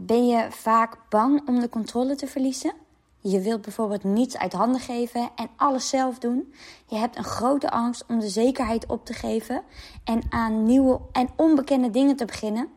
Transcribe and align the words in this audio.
Ben 0.00 0.26
je 0.26 0.46
vaak 0.50 0.96
bang 1.08 1.48
om 1.48 1.60
de 1.60 1.68
controle 1.68 2.14
te 2.14 2.26
verliezen? 2.26 2.72
Je 3.20 3.40
wilt 3.40 3.62
bijvoorbeeld 3.62 4.04
niets 4.04 4.38
uit 4.38 4.52
handen 4.52 4.80
geven 4.80 5.30
en 5.36 5.48
alles 5.56 5.88
zelf 5.88 6.18
doen. 6.18 6.54
Je 6.86 6.96
hebt 6.96 7.16
een 7.16 7.24
grote 7.24 7.70
angst 7.70 8.04
om 8.08 8.20
de 8.20 8.28
zekerheid 8.28 8.86
op 8.86 9.04
te 9.04 9.12
geven 9.12 9.62
en 10.04 10.22
aan 10.28 10.64
nieuwe 10.64 11.00
en 11.12 11.28
onbekende 11.36 11.90
dingen 11.90 12.16
te 12.16 12.24
beginnen. 12.24 12.68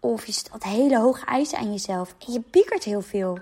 Of 0.00 0.26
je 0.26 0.32
stelt 0.32 0.62
hele 0.62 0.98
hoge 0.98 1.24
eisen 1.24 1.58
aan 1.58 1.72
jezelf 1.72 2.14
en 2.26 2.32
je 2.32 2.40
piekert 2.40 2.84
heel 2.84 3.02
veel. 3.02 3.38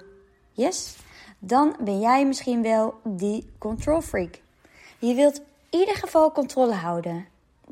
Yes? 0.52 0.96
Dan 1.38 1.76
ben 1.80 2.00
jij 2.00 2.26
misschien 2.26 2.62
wel 2.62 2.94
die 3.04 3.50
control 3.58 4.00
freak. 4.00 4.40
Je 4.98 5.14
wilt 5.14 5.42
in 5.70 5.78
ieder 5.78 5.96
geval 5.96 6.32
controle 6.32 6.74
houden. 6.74 7.26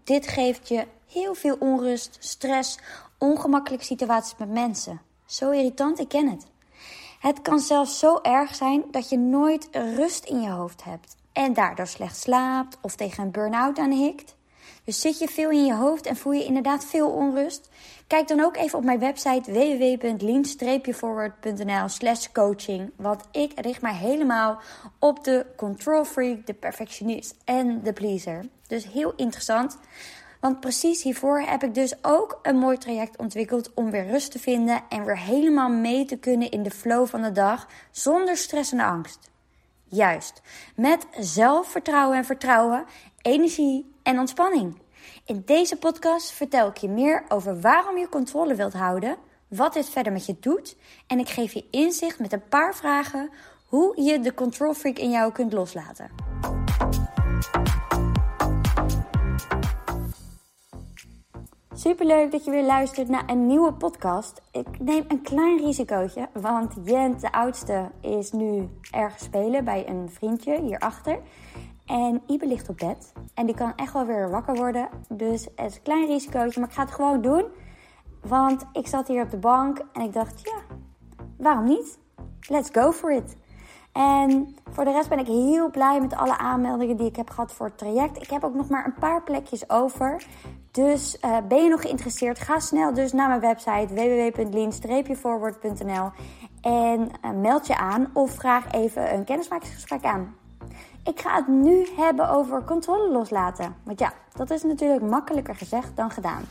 Dit 0.04 0.28
geeft 0.28 0.68
je 0.68 0.86
heel 1.06 1.34
veel 1.34 1.56
onrust, 1.58 2.16
stress, 2.20 2.78
ongemakkelijke 3.18 3.84
situaties 3.84 4.36
met 4.38 4.50
mensen. 4.50 5.00
Zo 5.30 5.50
irritant, 5.50 5.98
ik 5.98 6.08
ken 6.08 6.28
het. 6.28 6.46
Het 7.20 7.42
kan 7.42 7.58
zelfs 7.58 7.98
zo 7.98 8.18
erg 8.22 8.54
zijn 8.54 8.84
dat 8.90 9.08
je 9.08 9.18
nooit 9.18 9.68
rust 9.72 10.24
in 10.24 10.40
je 10.40 10.50
hoofd 10.50 10.84
hebt 10.84 11.16
en 11.32 11.54
daardoor 11.54 11.86
slecht 11.86 12.16
slaapt 12.16 12.78
of 12.80 12.96
tegen 12.96 13.22
een 13.22 13.30
burn-out 13.30 13.78
aanhikt. 13.78 14.34
Dus 14.84 15.00
zit 15.00 15.18
je 15.18 15.28
veel 15.28 15.50
in 15.50 15.64
je 15.64 15.74
hoofd 15.74 16.06
en 16.06 16.16
voel 16.16 16.32
je 16.32 16.44
inderdaad 16.44 16.84
veel 16.84 17.08
onrust? 17.08 17.68
Kijk 18.06 18.28
dan 18.28 18.40
ook 18.40 18.56
even 18.56 18.78
op 18.78 18.84
mijn 18.84 18.98
website 18.98 19.52
www.lean-forward.nl 19.52 21.88
slash 21.88 22.26
coaching. 22.32 22.90
Want 22.96 23.22
ik 23.30 23.60
richt 23.60 23.82
mij 23.82 23.94
helemaal 23.94 24.60
op 24.98 25.24
de 25.24 25.46
control 25.56 26.04
freak, 26.04 26.46
de 26.46 26.54
perfectionist 26.54 27.34
en 27.44 27.82
de 27.82 27.92
pleaser. 27.92 28.44
Dus 28.66 28.92
heel 28.92 29.12
interessant. 29.16 29.78
Want 30.40 30.60
precies 30.60 31.02
hiervoor 31.02 31.40
heb 31.40 31.62
ik 31.62 31.74
dus 31.74 31.94
ook 32.02 32.38
een 32.42 32.56
mooi 32.56 32.78
traject 32.78 33.16
ontwikkeld 33.16 33.74
om 33.74 33.90
weer 33.90 34.06
rust 34.06 34.30
te 34.30 34.38
vinden 34.38 34.82
en 34.88 35.04
weer 35.04 35.18
helemaal 35.18 35.68
mee 35.68 36.04
te 36.04 36.16
kunnen 36.16 36.50
in 36.50 36.62
de 36.62 36.70
flow 36.70 37.06
van 37.06 37.22
de 37.22 37.32
dag 37.32 37.68
zonder 37.90 38.36
stress 38.36 38.72
en 38.72 38.80
angst. 38.80 39.30
Juist, 39.84 40.42
met 40.76 41.06
zelfvertrouwen 41.18 42.16
en 42.16 42.24
vertrouwen, 42.24 42.84
energie 43.22 43.94
en 44.02 44.18
ontspanning. 44.18 44.78
In 45.24 45.42
deze 45.44 45.76
podcast 45.76 46.30
vertel 46.30 46.68
ik 46.68 46.76
je 46.76 46.88
meer 46.88 47.24
over 47.28 47.60
waarom 47.60 47.98
je 47.98 48.08
controle 48.08 48.54
wilt 48.54 48.72
houden, 48.72 49.16
wat 49.48 49.72
dit 49.72 49.88
verder 49.88 50.12
met 50.12 50.26
je 50.26 50.36
doet 50.40 50.76
en 51.06 51.18
ik 51.18 51.28
geef 51.28 51.52
je 51.52 51.64
inzicht 51.70 52.18
met 52.18 52.32
een 52.32 52.48
paar 52.48 52.74
vragen 52.74 53.30
hoe 53.66 54.02
je 54.02 54.20
de 54.20 54.34
control 54.34 54.74
freak 54.74 54.98
in 54.98 55.10
jou 55.10 55.32
kunt 55.32 55.52
loslaten. 55.52 56.10
Superleuk 61.80 62.30
dat 62.30 62.44
je 62.44 62.50
weer 62.50 62.64
luistert 62.64 63.08
naar 63.08 63.22
een 63.26 63.46
nieuwe 63.46 63.72
podcast. 63.72 64.40
Ik 64.52 64.80
neem 64.80 65.04
een 65.08 65.22
klein 65.22 65.58
risicootje, 65.58 66.28
want 66.32 66.74
Jent, 66.84 67.20
de 67.20 67.32
oudste, 67.32 67.90
is 68.00 68.32
nu 68.32 68.68
ergens 68.90 69.24
spelen 69.24 69.64
bij 69.64 69.88
een 69.88 70.10
vriendje 70.10 70.60
hierachter. 70.60 71.18
En 71.86 72.22
Ibe 72.26 72.46
ligt 72.46 72.68
op 72.68 72.76
bed 72.76 73.12
en 73.34 73.46
die 73.46 73.54
kan 73.54 73.72
echt 73.76 73.92
wel 73.92 74.06
weer 74.06 74.30
wakker 74.30 74.54
worden. 74.54 74.88
Dus 75.08 75.44
het 75.56 75.70
is 75.70 75.76
een 75.76 75.82
klein 75.82 76.06
risicootje, 76.06 76.60
maar 76.60 76.68
ik 76.68 76.74
ga 76.74 76.82
het 76.82 76.90
gewoon 76.90 77.20
doen. 77.20 77.44
Want 78.20 78.66
ik 78.72 78.86
zat 78.86 79.08
hier 79.08 79.22
op 79.22 79.30
de 79.30 79.36
bank 79.36 79.78
en 79.92 80.02
ik 80.02 80.12
dacht, 80.12 80.40
ja, 80.40 80.76
waarom 81.36 81.64
niet? 81.64 81.98
Let's 82.48 82.68
go 82.72 82.92
for 82.92 83.12
it. 83.12 83.36
En 83.92 84.54
voor 84.70 84.84
de 84.84 84.92
rest 84.92 85.08
ben 85.08 85.18
ik 85.18 85.26
heel 85.26 85.70
blij 85.70 86.00
met 86.00 86.16
alle 86.16 86.38
aanmeldingen 86.38 86.96
die 86.96 87.06
ik 87.06 87.16
heb 87.16 87.30
gehad 87.30 87.52
voor 87.52 87.66
het 87.66 87.78
traject. 87.78 88.22
Ik 88.22 88.30
heb 88.30 88.44
ook 88.44 88.54
nog 88.54 88.68
maar 88.68 88.86
een 88.86 88.98
paar 89.00 89.22
plekjes 89.22 89.70
over. 89.70 90.22
Dus 90.70 91.16
uh, 91.24 91.36
ben 91.48 91.62
je 91.62 91.68
nog 91.68 91.80
geïnteresseerd? 91.80 92.38
Ga 92.38 92.58
snel 92.58 92.94
dus 92.94 93.12
naar 93.12 93.28
mijn 93.28 93.40
website 93.40 93.94
www.lean-forward.nl 93.94 96.10
en 96.60 97.10
uh, 97.24 97.30
meld 97.30 97.66
je 97.66 97.76
aan 97.76 98.10
of 98.12 98.30
vraag 98.30 98.72
even 98.72 99.14
een 99.14 99.24
kennismakingsgesprek 99.24 100.04
aan. 100.04 100.36
Ik 101.04 101.20
ga 101.20 101.34
het 101.34 101.48
nu 101.48 101.86
hebben 101.96 102.28
over 102.28 102.64
controle 102.64 103.10
loslaten. 103.10 103.76
Want 103.84 103.98
ja, 103.98 104.12
dat 104.32 104.50
is 104.50 104.62
natuurlijk 104.62 105.02
makkelijker 105.02 105.54
gezegd 105.54 105.96
dan 105.96 106.10
gedaan. 106.10 106.42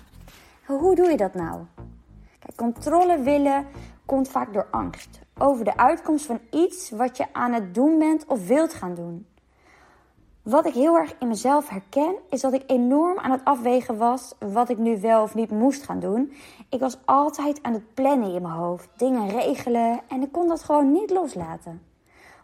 Hoe 0.65 0.95
doe 0.95 1.09
je 1.09 1.17
dat 1.17 1.33
nou? 1.33 1.61
Kijk, 2.39 2.55
controle 2.55 3.19
willen 3.19 3.65
komt 4.05 4.29
vaak 4.29 4.53
door 4.53 4.67
angst. 4.71 5.19
Over 5.37 5.65
de 5.65 5.77
uitkomst 5.77 6.25
van 6.25 6.39
iets 6.51 6.89
wat 6.89 7.17
je 7.17 7.25
aan 7.31 7.53
het 7.53 7.73
doen 7.73 7.99
bent 7.99 8.25
of 8.25 8.47
wilt 8.47 8.73
gaan 8.73 8.95
doen. 8.95 9.27
Wat 10.43 10.65
ik 10.65 10.73
heel 10.73 10.97
erg 10.97 11.15
in 11.19 11.27
mezelf 11.27 11.69
herken, 11.69 12.15
is 12.29 12.41
dat 12.41 12.53
ik 12.53 12.63
enorm 12.65 13.19
aan 13.19 13.31
het 13.31 13.45
afwegen 13.45 13.97
was 13.97 14.33
wat 14.39 14.69
ik 14.69 14.77
nu 14.77 14.99
wel 14.99 15.21
of 15.21 15.35
niet 15.35 15.51
moest 15.51 15.83
gaan 15.83 15.99
doen. 15.99 16.33
Ik 16.69 16.79
was 16.79 16.97
altijd 17.05 17.63
aan 17.63 17.73
het 17.73 17.93
plannen 17.93 18.33
in 18.33 18.41
mijn 18.41 18.53
hoofd, 18.53 18.89
dingen 18.97 19.29
regelen 19.29 20.01
en 20.07 20.21
ik 20.21 20.31
kon 20.31 20.47
dat 20.47 20.63
gewoon 20.63 20.91
niet 20.91 21.09
loslaten. 21.09 21.81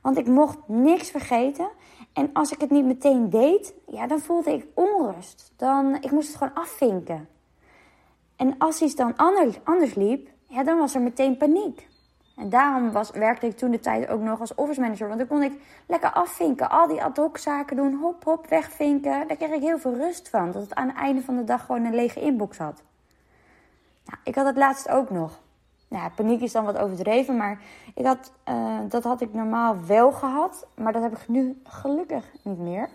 Want 0.01 0.17
ik 0.17 0.27
mocht 0.27 0.57
niks 0.65 1.11
vergeten 1.11 1.69
en 2.13 2.29
als 2.33 2.51
ik 2.51 2.61
het 2.61 2.69
niet 2.69 2.85
meteen 2.85 3.29
deed, 3.29 3.73
ja, 3.87 4.07
dan 4.07 4.19
voelde 4.19 4.53
ik 4.53 4.67
onrust. 4.73 5.51
Dan, 5.55 5.95
ik 5.95 6.11
moest 6.11 6.27
het 6.27 6.37
gewoon 6.37 6.53
afvinken. 6.53 7.27
En 8.35 8.55
als 8.57 8.81
iets 8.81 8.95
dan 8.95 9.15
anders, 9.15 9.59
anders 9.63 9.95
liep, 9.95 10.29
ja, 10.47 10.63
dan 10.63 10.77
was 10.77 10.95
er 10.95 11.01
meteen 11.01 11.37
paniek. 11.37 11.87
En 12.35 12.49
daarom 12.49 12.91
was, 12.91 13.11
werkte 13.11 13.45
ik 13.45 13.57
toen 13.57 13.71
de 13.71 13.79
tijd 13.79 14.07
ook 14.07 14.21
nog 14.21 14.39
als 14.39 14.55
office 14.55 14.81
manager. 14.81 15.07
Want 15.07 15.19
dan 15.19 15.27
kon 15.27 15.43
ik 15.43 15.53
lekker 15.85 16.11
afvinken. 16.11 16.69
Al 16.69 16.87
die 16.87 17.03
ad 17.03 17.17
hoc 17.17 17.37
zaken 17.37 17.75
doen. 17.75 17.93
Hop, 17.93 18.23
hop, 18.23 18.47
wegvinken. 18.47 19.27
Daar 19.27 19.37
kreeg 19.37 19.51
ik 19.51 19.61
heel 19.61 19.79
veel 19.79 19.95
rust 19.95 20.29
van. 20.29 20.51
Dat 20.51 20.61
het 20.61 20.75
aan 20.75 20.87
het 20.87 20.97
einde 20.97 21.21
van 21.21 21.35
de 21.35 21.43
dag 21.43 21.65
gewoon 21.65 21.85
een 21.85 21.95
lege 21.95 22.21
inbox 22.21 22.57
had. 22.57 22.83
Nou, 24.05 24.17
ik 24.23 24.35
had 24.35 24.45
het 24.45 24.57
laatst 24.57 24.89
ook 24.89 25.09
nog. 25.09 25.39
Nou, 25.87 26.11
paniek 26.11 26.41
is 26.41 26.51
dan 26.51 26.65
wat 26.65 26.77
overdreven. 26.77 27.37
Maar 27.37 27.59
ik 27.95 28.05
had, 28.05 28.31
uh, 28.49 28.79
dat 28.89 29.03
had 29.03 29.21
ik 29.21 29.33
normaal 29.33 29.85
wel 29.85 30.11
gehad. 30.11 30.67
Maar 30.75 30.93
dat 30.93 31.01
heb 31.01 31.17
ik 31.17 31.27
nu 31.27 31.61
gelukkig 31.63 32.25
niet 32.41 32.59
meer. 32.59 32.89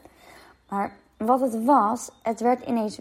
Maar 0.69 0.93
wat 1.27 1.41
het 1.41 1.65
was, 1.65 2.11
het 2.23 2.41
werd 2.41 2.67
ineens 2.67 2.99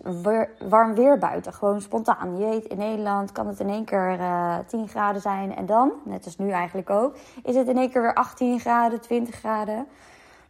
warm 0.69 0.93
weer 0.93 1.17
buiten. 1.17 1.53
Gewoon 1.53 1.81
spontaan. 1.81 2.37
Je 2.37 2.45
weet, 2.45 2.65
in 2.65 2.77
Nederland 2.77 3.31
kan 3.31 3.47
het 3.47 3.59
in 3.59 3.69
één 3.69 3.85
keer 3.85 4.19
uh, 4.19 4.57
eh, 4.57 4.65
10 4.67 4.87
graden 4.87 5.21
zijn. 5.21 5.55
En 5.55 5.65
dan, 5.65 5.91
net 6.03 6.25
als 6.25 6.37
nu 6.37 6.49
eigenlijk 6.49 6.89
ook, 6.89 7.15
is 7.43 7.55
het 7.55 7.67
in 7.67 7.77
één 7.77 7.89
keer 7.91 8.01
weer 8.01 8.13
18 8.13 8.59
graden, 8.59 9.01
20 9.01 9.35
graden. 9.35 9.87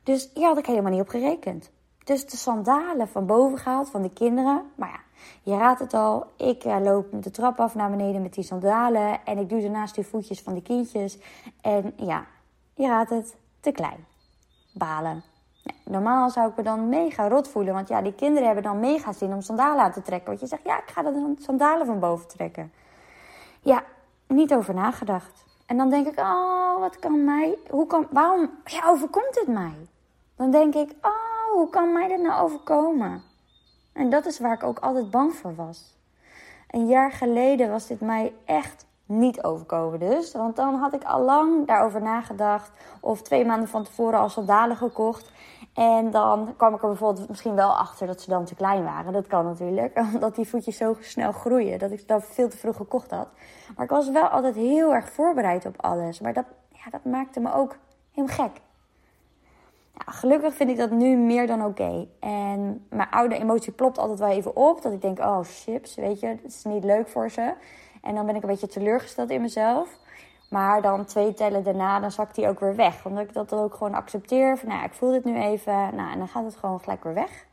Dus 0.03 0.29
hier 0.33 0.47
had 0.47 0.57
ik 0.57 0.65
helemaal 0.65 0.91
niet 0.91 1.01
op 1.01 1.09
gerekend. 1.09 1.71
Dus 2.03 2.25
de 2.25 2.37
sandalen 2.37 3.07
van 3.07 3.25
boven 3.25 3.57
gehaald 3.57 3.89
van 3.89 4.01
de 4.01 4.13
kinderen. 4.13 4.63
Maar 4.75 4.89
ja, 4.89 4.99
je 5.43 5.57
raadt 5.57 5.79
het 5.79 5.93
al. 5.93 6.25
Ik 6.37 6.65
uh, 6.65 6.79
loop 6.81 7.07
de 7.11 7.31
trap 7.31 7.59
af 7.59 7.75
naar 7.75 7.89
beneden 7.89 8.21
met 8.21 8.33
die 8.33 8.43
sandalen. 8.43 9.25
En 9.25 9.37
ik 9.37 9.49
doe 9.49 9.61
ze 9.61 9.67
naast 9.67 9.95
die 9.95 10.05
voetjes 10.05 10.41
van 10.41 10.53
de 10.53 10.61
kindjes. 10.61 11.17
En 11.61 11.93
ja, 11.95 12.25
je 12.73 12.87
raadt 12.87 13.09
het, 13.09 13.35
te 13.59 13.71
klein. 13.71 14.05
Balen. 14.73 15.28
Normaal 15.83 16.29
zou 16.29 16.49
ik 16.49 16.55
me 16.55 16.63
dan 16.63 16.89
mega 16.89 17.27
rot 17.27 17.47
voelen. 17.47 17.73
Want 17.73 17.87
ja, 17.87 18.01
die 18.01 18.13
kinderen 18.13 18.45
hebben 18.45 18.63
dan 18.63 18.79
mega 18.79 19.13
zin 19.13 19.33
om 19.33 19.41
sandalen 19.41 19.83
aan 19.83 19.91
te 19.91 20.01
trekken. 20.01 20.27
Want 20.27 20.39
je 20.39 20.47
zegt, 20.47 20.65
ja, 20.65 20.77
ik 20.77 20.89
ga 20.89 21.01
dan 21.01 21.37
sandalen 21.39 21.85
van 21.85 21.99
boven 21.99 22.27
trekken. 22.27 22.71
Ja, 23.61 23.83
niet 24.27 24.53
over 24.53 24.73
nagedacht. 24.73 25.45
En 25.65 25.77
dan 25.77 25.89
denk 25.89 26.07
ik, 26.07 26.19
oh, 26.19 26.79
wat 26.79 26.99
kan 26.99 27.23
mij... 27.23 27.57
Hoe 27.69 27.87
kan, 27.87 28.07
waarom 28.11 28.49
ja, 28.65 28.87
overkomt 28.87 29.33
dit 29.33 29.47
mij? 29.47 29.87
Dan 30.35 30.51
denk 30.51 30.75
ik, 30.75 30.91
oh, 31.01 31.53
hoe 31.53 31.69
kan 31.69 31.93
mij 31.93 32.07
dit 32.07 32.21
nou 32.21 32.41
overkomen? 32.41 33.23
En 33.93 34.09
dat 34.09 34.25
is 34.25 34.39
waar 34.39 34.53
ik 34.53 34.63
ook 34.63 34.79
altijd 34.79 35.11
bang 35.11 35.33
voor 35.33 35.55
was. 35.55 35.97
Een 36.69 36.87
jaar 36.87 37.11
geleden 37.11 37.69
was 37.69 37.87
dit 37.87 38.01
mij 38.01 38.33
echt 38.45 38.85
niet 39.05 39.43
overkomen 39.43 39.99
dus. 39.99 40.31
Want 40.31 40.55
dan 40.55 40.75
had 40.75 40.93
ik 40.93 41.03
al 41.03 41.21
lang 41.21 41.67
daarover 41.67 42.01
nagedacht. 42.01 42.71
Of 42.99 43.21
twee 43.21 43.45
maanden 43.45 43.69
van 43.69 43.83
tevoren 43.83 44.19
al 44.19 44.29
sandalen 44.29 44.77
gekocht. 44.77 45.31
En 45.73 46.11
dan 46.11 46.53
kwam 46.57 46.73
ik 46.73 46.81
er 46.81 46.87
bijvoorbeeld 46.87 47.29
misschien 47.29 47.55
wel 47.55 47.77
achter 47.77 48.07
dat 48.07 48.21
ze 48.21 48.29
dan 48.29 48.45
te 48.45 48.55
klein 48.55 48.83
waren. 48.83 49.13
Dat 49.13 49.27
kan 49.27 49.45
natuurlijk, 49.45 49.97
omdat 50.13 50.35
die 50.35 50.47
voetjes 50.47 50.77
zo 50.77 50.95
snel 50.99 51.31
groeien. 51.31 51.79
Dat 51.79 51.91
ik 51.91 51.99
ze 51.99 52.05
dan 52.05 52.21
veel 52.21 52.49
te 52.49 52.57
vroeg 52.57 52.75
gekocht 52.75 53.11
had. 53.11 53.27
Maar 53.75 53.85
ik 53.85 53.91
was 53.91 54.09
wel 54.09 54.27
altijd 54.27 54.55
heel 54.55 54.93
erg 54.93 55.09
voorbereid 55.09 55.65
op 55.65 55.81
alles. 55.81 56.19
Maar 56.19 56.33
dat, 56.33 56.45
ja, 56.69 56.89
dat 56.89 57.03
maakte 57.03 57.39
me 57.39 57.53
ook 57.53 57.77
helemaal 58.11 58.35
gek. 58.35 58.61
Ja, 59.93 60.11
gelukkig 60.11 60.53
vind 60.53 60.69
ik 60.69 60.77
dat 60.77 60.91
nu 60.91 61.15
meer 61.15 61.47
dan 61.47 61.65
oké. 61.65 62.07
En 62.19 62.85
mijn 62.89 63.09
oude 63.09 63.35
emotie 63.35 63.73
klopt 63.73 63.97
altijd 63.97 64.19
wel 64.19 64.29
even 64.29 64.55
op. 64.55 64.81
Dat 64.81 64.93
ik 64.93 65.01
denk, 65.01 65.19
oh 65.19 65.39
chips, 65.43 65.95
weet 65.95 66.19
je, 66.19 66.27
het 66.27 66.43
is 66.43 66.63
niet 66.63 66.83
leuk 66.83 67.07
voor 67.07 67.29
ze. 67.29 67.53
En 68.01 68.15
dan 68.15 68.25
ben 68.25 68.35
ik 68.35 68.41
een 68.41 68.49
beetje 68.49 68.67
teleurgesteld 68.67 69.29
in 69.29 69.41
mezelf. 69.41 69.97
Maar 70.49 70.81
dan 70.81 71.05
twee 71.05 71.33
tellen 71.33 71.63
daarna, 71.63 71.99
dan 71.99 72.11
zakt 72.11 72.35
die 72.35 72.47
ook 72.47 72.59
weer 72.59 72.75
weg. 72.75 73.05
Omdat 73.05 73.23
ik 73.23 73.33
dat 73.33 73.53
ook 73.53 73.73
gewoon 73.73 73.93
accepteer. 73.93 74.57
Van, 74.57 74.67
nou 74.67 74.79
ja, 74.79 74.85
ik 74.85 74.93
voel 74.93 75.11
dit 75.11 75.25
nu 75.25 75.37
even. 75.39 75.95
Nou, 75.95 76.11
en 76.11 76.17
dan 76.17 76.27
gaat 76.27 76.45
het 76.45 76.55
gewoon 76.55 76.79
gelijk 76.79 77.03
weer 77.03 77.13
weg. 77.13 77.45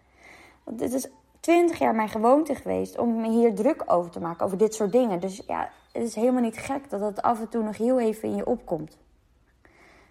Want 0.64 0.78
dit 0.78 0.92
is 0.92 1.08
twintig 1.40 1.78
jaar 1.78 1.94
mijn 1.94 2.08
gewoonte 2.08 2.54
geweest 2.54 2.98
om 2.98 3.20
me 3.20 3.28
hier 3.28 3.54
druk 3.54 3.82
over 3.86 4.10
te 4.10 4.20
maken. 4.20 4.44
Over 4.44 4.58
dit 4.58 4.74
soort 4.74 4.92
dingen. 4.92 5.20
Dus 5.20 5.42
ja, 5.46 5.70
het 5.92 6.02
is 6.02 6.14
helemaal 6.14 6.42
niet 6.42 6.58
gek 6.58 6.90
dat 6.90 7.00
het 7.00 7.22
af 7.22 7.40
en 7.40 7.48
toe 7.48 7.62
nog 7.62 7.76
heel 7.76 8.00
even 8.00 8.28
in 8.28 8.36
je 8.36 8.46
opkomt. 8.46 8.98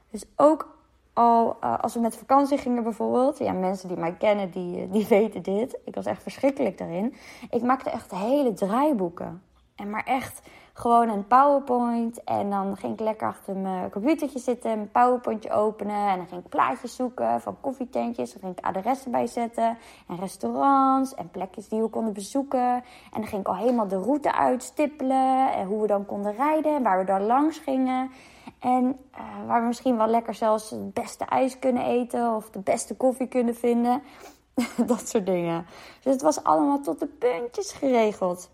Dus 0.10 0.26
ook 0.36 0.78
al 1.14 1.58
uh, 1.64 1.80
als 1.80 1.94
we 1.94 2.00
met 2.00 2.18
vakantie 2.18 2.58
gingen 2.58 2.84
bijvoorbeeld. 2.84 3.38
Ja, 3.38 3.52
mensen 3.52 3.88
die 3.88 3.98
mij 3.98 4.14
kennen, 4.14 4.52
die, 4.52 4.82
eh, 4.82 4.92
die 4.92 5.08
weten 5.18 5.42
dit. 5.42 5.78
Ik 5.86 5.96
was 5.96 6.06
echt 6.06 6.22
verschrikkelijk 6.22 6.78
daarin. 6.78 7.16
Ik 7.50 7.62
maakte 7.62 7.90
echt 7.90 8.12
hele 8.12 8.54
draaiboeken. 8.54 9.42
En 9.76 9.90
maar 9.90 10.04
echt 10.04 10.42
gewoon 10.78 11.10
een 11.10 11.28
PowerPoint. 11.28 12.24
En 12.24 12.50
dan 12.50 12.78
ging 12.78 12.94
ik 12.94 13.00
lekker 13.00 13.28
achter 13.28 13.56
mijn 13.56 13.90
computertje 13.90 14.40
zitten, 14.40 14.76
mijn 14.76 14.92
PowerPointje 14.92 15.52
openen. 15.52 16.10
En 16.10 16.18
dan 16.18 16.28
ging 16.28 16.42
ik 16.42 16.50
plaatjes 16.50 16.96
zoeken 16.96 17.42
van 17.42 17.58
koffietentjes. 17.62 18.32
Dan 18.32 18.42
ging 18.42 18.58
ik 18.58 18.66
adressen 18.66 19.12
bijzetten. 19.12 19.78
En 20.08 20.16
restaurants 20.20 21.16
en 21.16 21.30
plekjes 21.30 21.68
die 21.68 21.82
we 21.82 21.88
konden 21.88 22.14
bezoeken. 22.14 22.70
En 22.70 22.84
dan 23.12 23.28
ging 23.28 23.42
ik 23.42 23.48
al 23.48 23.56
helemaal 23.56 23.88
de 23.88 24.00
route 24.00 24.34
uitstippelen. 24.34 25.54
En 25.54 25.68
hoe 25.68 25.82
we 25.82 25.88
dan 25.88 26.06
konden 26.06 26.36
rijden 26.36 26.76
en 26.76 26.84
waar 26.84 27.00
we 27.00 27.06
dan 27.06 27.26
langs 27.26 27.58
gingen. 27.58 28.12
En 28.60 28.84
uh, 29.18 29.48
waar 29.48 29.62
we 29.62 29.68
misschien 29.68 29.98
wel 29.98 30.08
lekker 30.08 30.34
zelfs 30.34 30.70
het 30.70 30.94
beste 30.94 31.26
ijs 31.26 31.60
kunnen 31.60 31.86
eten 31.86 32.36
of 32.36 32.50
de 32.50 32.60
beste 32.60 32.96
koffie 32.96 33.28
kunnen 33.28 33.56
vinden. 33.56 34.04
dat 34.88 35.08
soort 35.08 35.26
dingen. 35.26 35.66
Dus 36.02 36.14
het 36.14 36.22
was 36.22 36.44
allemaal 36.44 36.82
tot 36.82 37.00
de 37.00 37.08
puntjes 37.08 37.72
geregeld. 37.72 38.50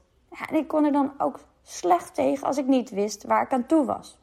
En 0.50 0.56
ik 0.56 0.68
kon 0.68 0.86
er 0.86 0.92
dan 0.92 1.12
ook 1.18 1.40
slecht 1.64 2.14
tegen 2.14 2.48
als 2.48 2.58
ik 2.58 2.68
niet 2.68 2.90
wist 2.90 3.24
waar 3.24 3.44
ik 3.44 3.54
aan 3.54 3.66
toe 3.66 3.86
was. 3.86 4.18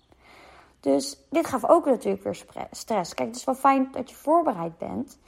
Dus 0.80 1.18
dit 1.30 1.46
gaf 1.46 1.64
ook 1.64 1.86
natuurlijk 1.86 2.22
weer 2.22 2.44
stress. 2.70 3.14
Kijk, 3.14 3.28
het 3.28 3.36
is 3.36 3.44
wel 3.44 3.54
fijn 3.54 3.88
dat 3.92 4.10
je 4.10 4.16
voorbereid 4.16 4.78
bent. 4.78 5.18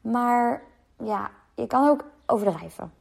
Maar 0.00 0.62
ja, 0.96 1.30
je 1.54 1.66
kan 1.66 1.88
ook 1.88 2.04
overdrijven. 2.26 2.92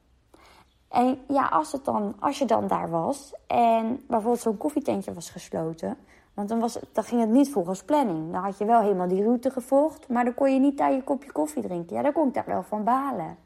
En 0.87 1.21
ja, 1.27 1.47
als, 1.47 1.71
het 1.71 1.85
dan, 1.85 2.15
als 2.19 2.39
je 2.39 2.45
dan 2.45 2.67
daar 2.67 2.89
was 2.89 3.33
en 3.47 4.03
bijvoorbeeld 4.07 4.41
zo'n 4.41 4.57
koffietentje 4.57 5.13
was 5.13 5.29
gesloten, 5.29 5.97
want 6.33 6.49
dan, 6.49 6.59
was, 6.59 6.79
dan 6.91 7.03
ging 7.03 7.21
het 7.21 7.29
niet 7.29 7.51
volgens 7.51 7.83
planning. 7.83 8.31
Dan 8.31 8.43
had 8.43 8.57
je 8.57 8.65
wel 8.65 8.81
helemaal 8.81 9.07
die 9.07 9.23
route 9.23 9.49
gevolgd, 9.49 10.07
maar 10.07 10.23
dan 10.23 10.33
kon 10.33 10.53
je 10.53 10.59
niet 10.59 10.77
daar 10.77 10.91
je 10.91 11.03
kopje 11.03 11.31
koffie 11.31 11.61
drinken. 11.61 11.95
Ja, 11.95 12.01
daar 12.01 12.11
kon 12.11 12.27
ik 12.27 12.33
daar 12.33 12.45
wel 12.45 12.63
van 12.63 12.83
balen. 12.83 13.37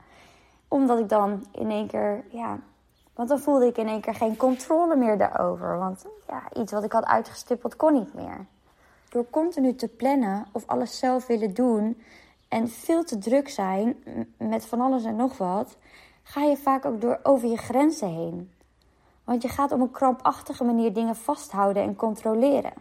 Omdat 0.67 0.99
ik 0.99 1.09
dan 1.09 1.45
in 1.51 1.71
één 1.71 1.87
keer, 1.87 2.25
ja, 2.29 2.59
want 3.15 3.29
dan 3.29 3.39
voelde 3.39 3.65
ik 3.65 3.77
in 3.77 3.87
één 3.87 4.01
keer 4.01 4.15
geen 4.15 4.37
controle 4.37 4.95
meer 4.95 5.17
daarover. 5.17 5.77
Want 5.77 6.05
ja, 6.27 6.43
iets 6.53 6.71
wat 6.71 6.83
ik 6.83 6.91
had 6.91 7.05
uitgestippeld 7.05 7.75
kon 7.75 7.93
niet 7.93 8.13
meer. 8.13 8.45
Door 9.09 9.29
continu 9.29 9.75
te 9.75 9.87
plannen 9.87 10.45
of 10.51 10.63
alles 10.67 10.99
zelf 10.99 11.27
willen 11.27 11.53
doen 11.53 12.01
en 12.47 12.69
veel 12.69 13.03
te 13.03 13.17
druk 13.17 13.49
zijn 13.49 13.95
met 14.37 14.65
van 14.65 14.81
alles 14.81 15.03
en 15.03 15.15
nog 15.15 15.37
wat, 15.37 15.77
ga 16.23 16.41
je 16.41 16.57
vaak 16.57 16.85
ook 16.85 17.01
door 17.01 17.19
over 17.23 17.47
je 17.47 17.57
grenzen 17.57 18.09
heen. 18.09 18.51
Want 19.23 19.41
je 19.41 19.47
gaat 19.47 19.71
op 19.71 19.79
een 19.79 19.91
krampachtige 19.91 20.63
manier 20.63 20.93
dingen 20.93 21.15
vasthouden 21.15 21.83
en 21.83 21.95
controleren. 21.95 22.73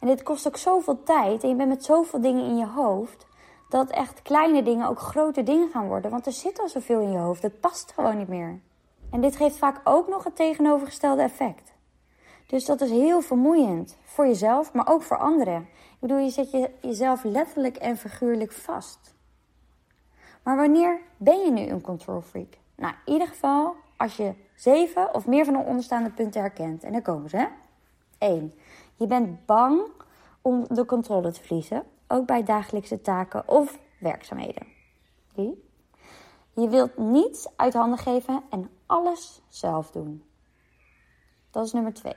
En 0.00 0.06
dit 0.06 0.22
kost 0.22 0.46
ook 0.46 0.56
zoveel 0.56 1.02
tijd 1.02 1.42
en 1.42 1.48
je 1.48 1.54
bent 1.54 1.68
met 1.68 1.84
zoveel 1.84 2.20
dingen 2.20 2.44
in 2.44 2.56
je 2.56 2.66
hoofd. 2.66 3.26
Dat 3.68 3.90
echt 3.90 4.22
kleine 4.22 4.62
dingen 4.62 4.88
ook 4.88 4.98
grote 4.98 5.42
dingen 5.42 5.68
gaan 5.68 5.86
worden. 5.86 6.10
Want 6.10 6.26
er 6.26 6.32
zit 6.32 6.60
al 6.60 6.68
zoveel 6.68 7.00
in 7.00 7.12
je 7.12 7.18
hoofd. 7.18 7.42
Het 7.42 7.60
past 7.60 7.92
gewoon 7.92 8.18
niet 8.18 8.28
meer. 8.28 8.60
En 9.10 9.20
dit 9.20 9.36
geeft 9.36 9.56
vaak 9.56 9.80
ook 9.84 10.08
nog 10.08 10.24
het 10.24 10.36
tegenovergestelde 10.36 11.22
effect. 11.22 11.72
Dus 12.46 12.64
dat 12.64 12.80
is 12.80 12.90
heel 12.90 13.20
vermoeiend. 13.20 13.96
Voor 14.02 14.26
jezelf, 14.26 14.72
maar 14.72 14.88
ook 14.88 15.02
voor 15.02 15.18
anderen. 15.18 15.60
Ik 15.60 15.96
bedoel, 16.00 16.18
je 16.18 16.30
zet 16.30 16.50
je, 16.50 16.70
jezelf 16.80 17.24
letterlijk 17.24 17.76
en 17.76 17.96
figuurlijk 17.96 18.52
vast. 18.52 19.14
Maar 20.42 20.56
wanneer 20.56 21.00
ben 21.16 21.38
je 21.38 21.50
nu 21.50 21.60
een 21.60 21.80
control 21.80 22.20
freak? 22.20 22.56
Nou, 22.74 22.94
in 23.04 23.12
ieder 23.12 23.28
geval 23.28 23.74
als 23.96 24.16
je 24.16 24.34
zeven 24.54 25.14
of 25.14 25.26
meer 25.26 25.44
van 25.44 25.54
de 25.54 25.64
onderstaande 25.64 26.10
punten 26.10 26.40
herkent. 26.40 26.82
En 26.82 26.92
daar 26.92 27.02
komen 27.02 27.30
ze. 27.30 27.36
Hè? 27.36 27.46
1. 28.18 28.54
Je 28.96 29.06
bent 29.06 29.46
bang 29.46 29.80
om 30.42 30.66
de 30.68 30.84
controle 30.84 31.32
te 31.32 31.42
verliezen, 31.42 31.82
ook 32.08 32.26
bij 32.26 32.42
dagelijkse 32.42 33.00
taken 33.00 33.48
of 33.48 33.78
werkzaamheden. 33.98 34.66
3. 35.32 35.64
Je 36.54 36.68
wilt 36.68 36.96
niets 36.98 37.48
uit 37.56 37.74
handen 37.74 37.98
geven 37.98 38.42
en 38.50 38.70
alles 38.88 39.40
zelf 39.48 39.90
doen. 39.90 40.24
Dat 41.50 41.66
is 41.66 41.72
nummer 41.72 41.94
2. 41.94 42.14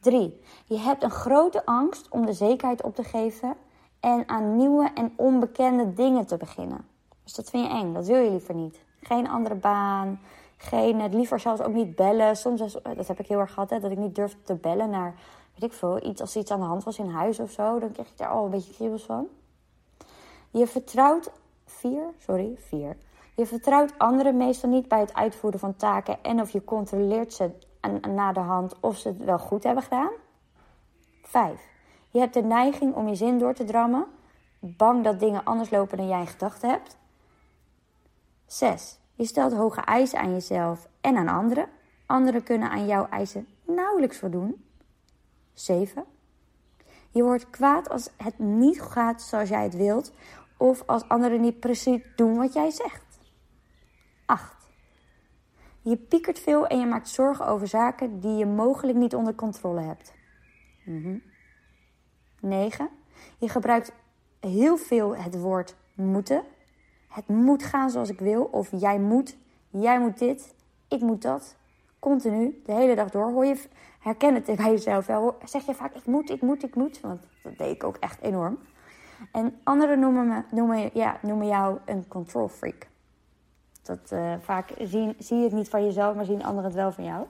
3. 0.00 0.40
Je 0.66 0.78
hebt 0.78 1.02
een 1.02 1.10
grote 1.10 1.66
angst 1.66 2.08
om 2.08 2.26
de 2.26 2.32
zekerheid 2.32 2.82
op 2.82 2.94
te 2.94 3.04
geven 3.04 3.56
en 4.00 4.28
aan 4.28 4.56
nieuwe 4.56 4.90
en 4.94 5.12
onbekende 5.16 5.92
dingen 5.92 6.26
te 6.26 6.36
beginnen. 6.36 6.86
Dus 7.24 7.34
dat 7.34 7.50
vind 7.50 7.66
je 7.66 7.72
eng, 7.72 7.92
dat 7.92 8.06
wil 8.06 8.16
je 8.16 8.30
liever 8.30 8.54
niet. 8.54 8.80
Geen 9.00 9.28
andere 9.28 9.54
baan, 9.54 10.20
geen, 10.56 11.00
het 11.00 11.14
liever 11.14 11.40
zelfs 11.40 11.60
ook 11.60 11.74
niet 11.74 11.96
bellen. 11.96 12.36
Soms, 12.36 12.60
is, 12.60 12.72
dat 12.96 13.08
heb 13.08 13.20
ik 13.20 13.26
heel 13.26 13.38
erg 13.38 13.52
gehad, 13.52 13.70
hè, 13.70 13.80
dat 13.80 13.90
ik 13.90 13.98
niet 13.98 14.14
durfde 14.14 14.42
te 14.42 14.54
bellen 14.54 14.90
naar, 14.90 15.14
weet 15.52 15.70
ik 15.70 15.72
veel, 15.72 16.06
iets, 16.06 16.20
als 16.20 16.36
iets 16.36 16.50
aan 16.50 16.60
de 16.60 16.66
hand 16.66 16.84
was 16.84 16.98
in 16.98 17.08
huis 17.08 17.40
of 17.40 17.50
zo. 17.50 17.78
Dan 17.78 17.92
kreeg 17.92 18.08
ik 18.08 18.18
daar 18.18 18.28
al 18.28 18.44
een 18.44 18.50
beetje 18.50 18.72
kriebels 18.72 19.04
van. 19.04 19.28
Je 20.50 20.66
vertrouwt, 20.66 21.30
vier, 21.64 22.02
sorry, 22.18 22.54
vier. 22.58 22.96
Je 23.34 23.46
vertrouwt 23.46 23.98
anderen 23.98 24.36
meestal 24.36 24.70
niet 24.70 24.88
bij 24.88 25.00
het 25.00 25.14
uitvoeren 25.14 25.60
van 25.60 25.76
taken 25.76 26.22
en 26.22 26.40
of 26.40 26.50
je 26.50 26.64
controleert 26.64 27.32
ze 27.32 27.50
na 28.08 28.32
de 28.32 28.40
hand 28.40 28.80
of 28.80 28.96
ze 28.96 29.08
het 29.08 29.24
wel 29.24 29.38
goed 29.38 29.62
hebben 29.62 29.82
gedaan. 29.82 30.12
Vijf. 31.22 31.60
Je 32.10 32.18
hebt 32.18 32.34
de 32.34 32.42
neiging 32.42 32.94
om 32.94 33.08
je 33.08 33.14
zin 33.14 33.38
door 33.38 33.54
te 33.54 33.64
drammen, 33.64 34.06
bang 34.58 35.04
dat 35.04 35.20
dingen 35.20 35.44
anders 35.44 35.70
lopen 35.70 35.96
dan 35.96 36.08
jij 36.08 36.20
in 36.20 36.26
gedachten 36.26 36.68
hebt. 36.68 36.96
6. 38.46 38.98
Je 39.14 39.24
stelt 39.24 39.52
hoge 39.52 39.80
eisen 39.80 40.18
aan 40.18 40.32
jezelf 40.32 40.88
en 41.00 41.16
aan 41.16 41.28
anderen. 41.28 41.68
Anderen 42.06 42.42
kunnen 42.42 42.70
aan 42.70 42.86
jouw 42.86 43.06
eisen 43.08 43.48
nauwelijks 43.64 44.18
voldoen. 44.18 44.64
7. 45.54 46.04
Je 47.10 47.22
wordt 47.22 47.50
kwaad 47.50 47.88
als 47.88 48.10
het 48.16 48.38
niet 48.38 48.82
gaat 48.82 49.22
zoals 49.22 49.48
jij 49.48 49.62
het 49.62 49.76
wilt 49.76 50.12
of 50.56 50.82
als 50.86 51.08
anderen 51.08 51.40
niet 51.40 51.60
precies 51.60 52.02
doen 52.16 52.36
wat 52.36 52.52
jij 52.52 52.70
zegt. 52.70 53.11
8. 54.32 54.56
Je 55.80 55.96
piekert 55.96 56.38
veel 56.38 56.66
en 56.66 56.78
je 56.78 56.86
maakt 56.86 57.08
zorgen 57.08 57.46
over 57.46 57.68
zaken 57.68 58.20
die 58.20 58.36
je 58.36 58.46
mogelijk 58.46 58.98
niet 58.98 59.14
onder 59.14 59.34
controle 59.34 59.80
hebt. 59.80 60.12
9. 62.40 62.84
Mhm. 62.84 62.94
Je 63.38 63.48
gebruikt 63.48 63.92
heel 64.40 64.76
veel 64.76 65.16
het 65.16 65.40
woord 65.40 65.76
moeten 65.94 66.44
het 67.12 67.28
moet 67.28 67.62
gaan 67.62 67.90
zoals 67.90 68.08
ik 68.08 68.18
wil. 68.18 68.42
Of 68.42 68.68
jij 68.70 68.98
moet, 68.98 69.36
jij 69.70 70.00
moet 70.00 70.18
dit, 70.18 70.54
ik 70.88 71.00
moet 71.00 71.22
dat. 71.22 71.56
Continu, 71.98 72.60
de 72.64 72.72
hele 72.72 72.94
dag 72.94 73.10
door. 73.10 73.30
Hoor 73.30 73.46
je, 73.46 73.62
herken 73.98 74.34
het 74.34 74.44
bij 74.44 74.70
jezelf 74.70 75.06
wel. 75.06 75.36
Zeg 75.44 75.66
je 75.66 75.74
vaak, 75.74 75.94
ik 75.94 76.06
moet, 76.06 76.30
ik 76.30 76.40
moet, 76.40 76.62
ik 76.62 76.74
moet. 76.74 77.00
Want 77.00 77.20
dat 77.42 77.58
deed 77.58 77.74
ik 77.74 77.84
ook 77.84 77.96
echt 77.96 78.20
enorm. 78.20 78.58
En 79.32 79.60
anderen 79.62 79.98
noemen, 79.98 80.28
me, 80.28 80.42
noemen, 80.50 80.90
ja, 80.92 81.18
noemen 81.22 81.46
jou 81.46 81.78
een 81.84 82.08
control 82.08 82.48
freak. 82.48 82.86
Dat, 83.82 84.10
uh, 84.12 84.34
vaak 84.40 84.72
zien, 84.78 85.14
zie 85.18 85.36
je 85.36 85.44
het 85.44 85.52
niet 85.52 85.68
van 85.68 85.84
jezelf, 85.84 86.14
maar 86.14 86.24
zien 86.24 86.44
anderen 86.44 86.70
het 86.70 86.78
wel 86.78 86.92
van 86.92 87.04
jou. 87.04 87.26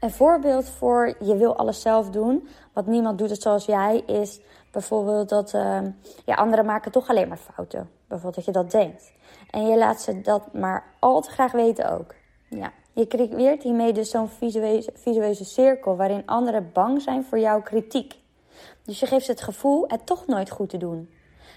Een 0.00 0.10
voorbeeld 0.10 0.68
voor 0.68 1.16
je 1.20 1.36
wil 1.36 1.56
alles 1.56 1.80
zelf 1.80 2.10
doen, 2.10 2.48
wat 2.72 2.86
niemand 2.86 3.18
doet 3.18 3.30
het 3.30 3.42
zoals 3.42 3.64
jij, 3.64 4.02
is 4.06 4.40
bijvoorbeeld 4.72 5.28
dat 5.28 5.52
uh, 5.54 5.80
ja, 6.24 6.34
anderen 6.34 6.64
maken 6.64 6.92
toch 6.92 7.08
alleen 7.08 7.28
maar 7.28 7.36
fouten. 7.36 7.90
Bijvoorbeeld 8.06 8.34
dat 8.34 8.44
je 8.44 8.62
dat 8.62 8.70
denkt. 8.70 9.12
En 9.50 9.66
je 9.66 9.78
laat 9.78 10.00
ze 10.00 10.20
dat 10.20 10.52
maar 10.52 10.84
al 10.98 11.20
te 11.20 11.30
graag 11.30 11.52
weten 11.52 11.90
ook. 11.90 12.14
Ja. 12.48 12.72
Je 12.92 13.06
creëert 13.06 13.62
hiermee 13.62 13.92
dus 13.92 14.10
zo'n 14.10 14.28
visueuze, 14.28 14.90
visueuze 14.94 15.44
cirkel 15.44 15.96
waarin 15.96 16.26
anderen 16.26 16.70
bang 16.72 17.02
zijn 17.02 17.24
voor 17.24 17.38
jouw 17.38 17.62
kritiek. 17.62 18.14
Dus 18.84 19.00
je 19.00 19.06
geeft 19.06 19.24
ze 19.24 19.30
het 19.30 19.40
gevoel 19.40 19.84
het 19.88 20.06
toch 20.06 20.26
nooit 20.26 20.50
goed 20.50 20.68
te 20.68 20.76
doen. 20.76 21.10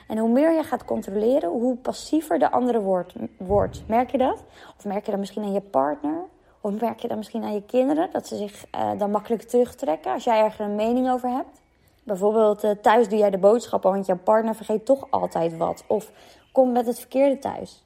En 0.09 0.17
hoe 0.17 0.29
meer 0.29 0.51
je 0.51 0.63
gaat 0.63 0.85
controleren, 0.85 1.49
hoe 1.49 1.75
passiever 1.75 2.39
de 2.39 2.51
andere 2.51 2.81
wordt. 2.81 3.13
wordt. 3.37 3.83
Merk 3.87 4.11
je 4.11 4.17
dat? 4.17 4.43
Of 4.77 4.85
merk 4.85 5.05
je 5.05 5.11
dat 5.11 5.19
misschien 5.19 5.43
aan 5.43 5.53
je 5.53 5.61
partner? 5.61 6.23
Of 6.61 6.81
merk 6.81 6.99
je 6.99 7.07
dat 7.07 7.17
misschien 7.17 7.43
aan 7.43 7.53
je 7.53 7.65
kinderen? 7.65 8.09
Dat 8.11 8.27
ze 8.27 8.35
zich 8.35 8.65
uh, 8.75 8.91
dan 8.97 9.11
makkelijk 9.11 9.41
terugtrekken 9.41 10.11
als 10.11 10.23
jij 10.23 10.43
er 10.43 10.55
een 10.59 10.75
mening 10.75 11.09
over 11.09 11.29
hebt? 11.29 11.61
Bijvoorbeeld 12.03 12.63
uh, 12.63 12.71
thuis 12.71 13.09
doe 13.09 13.17
jij 13.17 13.29
de 13.29 13.37
boodschappen, 13.37 13.91
want 13.91 14.05
jouw 14.05 14.17
partner 14.23 14.55
vergeet 14.55 14.85
toch 14.85 15.07
altijd 15.09 15.57
wat. 15.57 15.83
Of 15.87 16.11
komt 16.51 16.73
met 16.73 16.85
het 16.85 16.99
verkeerde 16.99 17.39
thuis. 17.39 17.83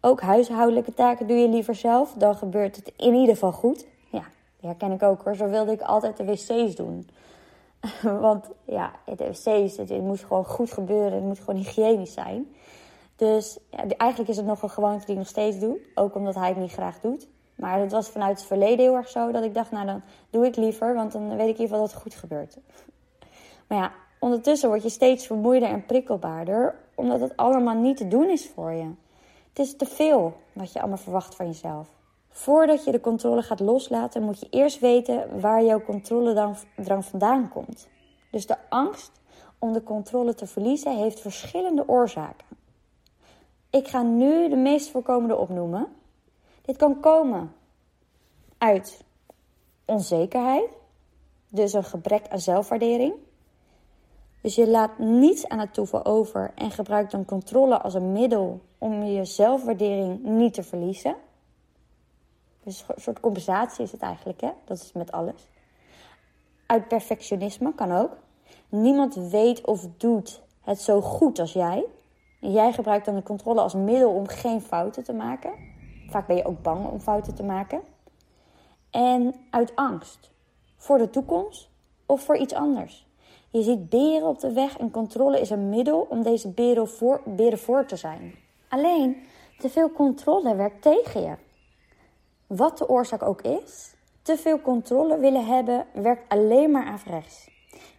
Ook 0.00 0.20
huishoudelijke 0.20 0.94
taken 0.94 1.26
doe 1.26 1.36
je 1.36 1.48
liever 1.48 1.74
zelf, 1.74 2.12
dan 2.12 2.34
gebeurt 2.36 2.76
het 2.76 2.92
in 2.96 3.14
ieder 3.14 3.34
geval 3.34 3.52
goed. 3.52 3.86
Ja, 4.10 4.24
die 4.60 4.68
herken 4.68 4.92
ik 4.92 5.02
ook 5.02 5.22
hoor. 5.22 5.36
Zo 5.36 5.48
wilde 5.48 5.72
ik 5.72 5.80
altijd 5.80 6.16
de 6.16 6.24
wc's 6.24 6.74
doen. 6.74 7.08
Want 8.20 8.50
ja, 8.64 8.92
wc's, 9.04 9.76
het, 9.76 9.88
het 9.88 10.02
moet 10.02 10.20
gewoon 10.20 10.44
goed 10.44 10.72
gebeuren. 10.72 11.12
Het 11.12 11.24
moet 11.24 11.38
gewoon 11.38 11.56
hygiënisch 11.56 12.12
zijn. 12.12 12.54
Dus 13.16 13.58
ja, 13.70 13.84
eigenlijk 13.96 14.30
is 14.30 14.36
het 14.36 14.46
nog 14.46 14.62
een 14.62 14.70
gewoonte 14.70 15.04
die 15.04 15.14
ik 15.14 15.20
nog 15.20 15.28
steeds 15.28 15.58
doe. 15.58 15.78
Ook 15.94 16.14
omdat 16.14 16.34
hij 16.34 16.48
het 16.48 16.56
niet 16.56 16.72
graag 16.72 17.00
doet. 17.00 17.28
Maar 17.56 17.80
het 17.80 17.92
was 17.92 18.08
vanuit 18.08 18.38
het 18.38 18.46
verleden 18.46 18.84
heel 18.84 18.94
erg 18.94 19.08
zo 19.08 19.32
dat 19.32 19.44
ik 19.44 19.54
dacht, 19.54 19.70
nou 19.70 19.86
dan 19.86 20.02
doe 20.30 20.46
ik 20.46 20.56
liever, 20.56 20.94
want 20.94 21.12
dan 21.12 21.28
weet 21.28 21.32
ik 21.32 21.40
in 21.40 21.46
ieder 21.46 21.62
geval 21.62 21.80
dat 21.80 21.90
het 21.90 22.02
goed 22.02 22.14
gebeurt. 22.14 22.56
Maar 23.66 23.78
ja, 23.78 23.92
ondertussen 24.18 24.68
word 24.68 24.82
je 24.82 24.88
steeds 24.88 25.26
vermoeider 25.26 25.68
en 25.68 25.86
prikkelbaarder, 25.86 26.74
omdat 26.94 27.20
het 27.20 27.36
allemaal 27.36 27.74
niet 27.74 27.96
te 27.96 28.08
doen 28.08 28.30
is 28.30 28.48
voor 28.48 28.72
je. 28.72 28.90
Het 29.48 29.58
is 29.58 29.76
te 29.76 29.86
veel 29.86 30.36
wat 30.52 30.72
je 30.72 30.78
allemaal 30.78 30.98
verwacht 30.98 31.34
van 31.34 31.46
jezelf. 31.46 31.88
Voordat 32.36 32.84
je 32.84 32.90
de 32.90 33.00
controle 33.00 33.42
gaat 33.42 33.60
loslaten, 33.60 34.22
moet 34.22 34.40
je 34.40 34.46
eerst 34.50 34.78
weten 34.80 35.40
waar 35.40 35.64
jouw 35.64 35.82
controledrang 35.82 37.04
vandaan 37.04 37.48
komt. 37.48 37.88
Dus 38.30 38.46
de 38.46 38.56
angst 38.68 39.12
om 39.58 39.72
de 39.72 39.82
controle 39.82 40.34
te 40.34 40.46
verliezen 40.46 40.96
heeft 40.96 41.20
verschillende 41.20 41.88
oorzaken. 41.88 42.46
Ik 43.70 43.88
ga 43.88 44.02
nu 44.02 44.48
de 44.48 44.56
meest 44.56 44.90
voorkomende 44.90 45.36
opnoemen. 45.36 45.86
Dit 46.62 46.76
kan 46.76 47.00
komen 47.00 47.52
uit 48.58 49.04
onzekerheid, 49.84 50.68
dus 51.50 51.72
een 51.72 51.84
gebrek 51.84 52.28
aan 52.28 52.40
zelfwaardering. 52.40 53.14
Dus 54.40 54.54
je 54.54 54.68
laat 54.68 54.98
niets 54.98 55.48
aan 55.48 55.58
het 55.58 55.74
toeval 55.74 56.04
over 56.04 56.52
en 56.54 56.70
gebruikt 56.70 57.10
dan 57.10 57.24
controle 57.24 57.80
als 57.80 57.94
een 57.94 58.12
middel 58.12 58.60
om 58.78 59.02
je 59.02 59.24
zelfwaardering 59.24 60.22
niet 60.22 60.54
te 60.54 60.62
verliezen. 60.62 61.16
Dus 62.66 62.84
een 62.88 63.02
soort 63.02 63.20
compensatie 63.20 63.84
is 63.84 63.92
het 63.92 64.00
eigenlijk, 64.00 64.40
hè? 64.40 64.50
Dat 64.64 64.76
is 64.76 64.92
met 64.92 65.12
alles. 65.12 65.48
Uit 66.66 66.88
perfectionisme 66.88 67.74
kan 67.74 67.92
ook. 67.92 68.16
Niemand 68.68 69.14
weet 69.14 69.64
of 69.64 69.86
doet 69.96 70.42
het 70.60 70.80
zo 70.80 71.00
goed 71.00 71.38
als 71.38 71.52
jij. 71.52 71.84
En 72.40 72.52
jij 72.52 72.72
gebruikt 72.72 73.04
dan 73.04 73.14
de 73.14 73.22
controle 73.22 73.60
als 73.60 73.74
middel 73.74 74.10
om 74.10 74.26
geen 74.26 74.60
fouten 74.60 75.04
te 75.04 75.12
maken. 75.12 75.52
Vaak 76.08 76.26
ben 76.26 76.36
je 76.36 76.44
ook 76.44 76.62
bang 76.62 76.86
om 76.86 77.00
fouten 77.00 77.34
te 77.34 77.42
maken. 77.42 77.80
En 78.90 79.34
uit 79.50 79.76
angst 79.76 80.30
voor 80.76 80.98
de 80.98 81.10
toekomst 81.10 81.68
of 82.06 82.22
voor 82.22 82.36
iets 82.36 82.54
anders. 82.54 83.06
Je 83.50 83.62
ziet 83.62 83.88
beren 83.88 84.28
op 84.28 84.40
de 84.40 84.52
weg 84.52 84.78
en 84.78 84.90
controle 84.90 85.40
is 85.40 85.50
een 85.50 85.68
middel 85.68 86.06
om 86.08 86.22
deze 86.22 86.48
beren 86.48 86.88
voor, 86.88 87.20
beren 87.24 87.58
voor 87.58 87.86
te 87.86 87.96
zijn. 87.96 88.34
Alleen, 88.68 89.16
te 89.58 89.68
veel 89.68 89.92
controle 89.92 90.54
werkt 90.54 90.82
tegen 90.82 91.22
je. 91.22 91.44
Wat 92.46 92.78
de 92.78 92.88
oorzaak 92.88 93.22
ook 93.22 93.42
is, 93.42 93.94
te 94.22 94.36
veel 94.36 94.60
controle 94.60 95.18
willen 95.18 95.46
hebben 95.46 95.86
werkt 95.92 96.28
alleen 96.28 96.70
maar 96.70 96.86
averechts. 96.86 97.50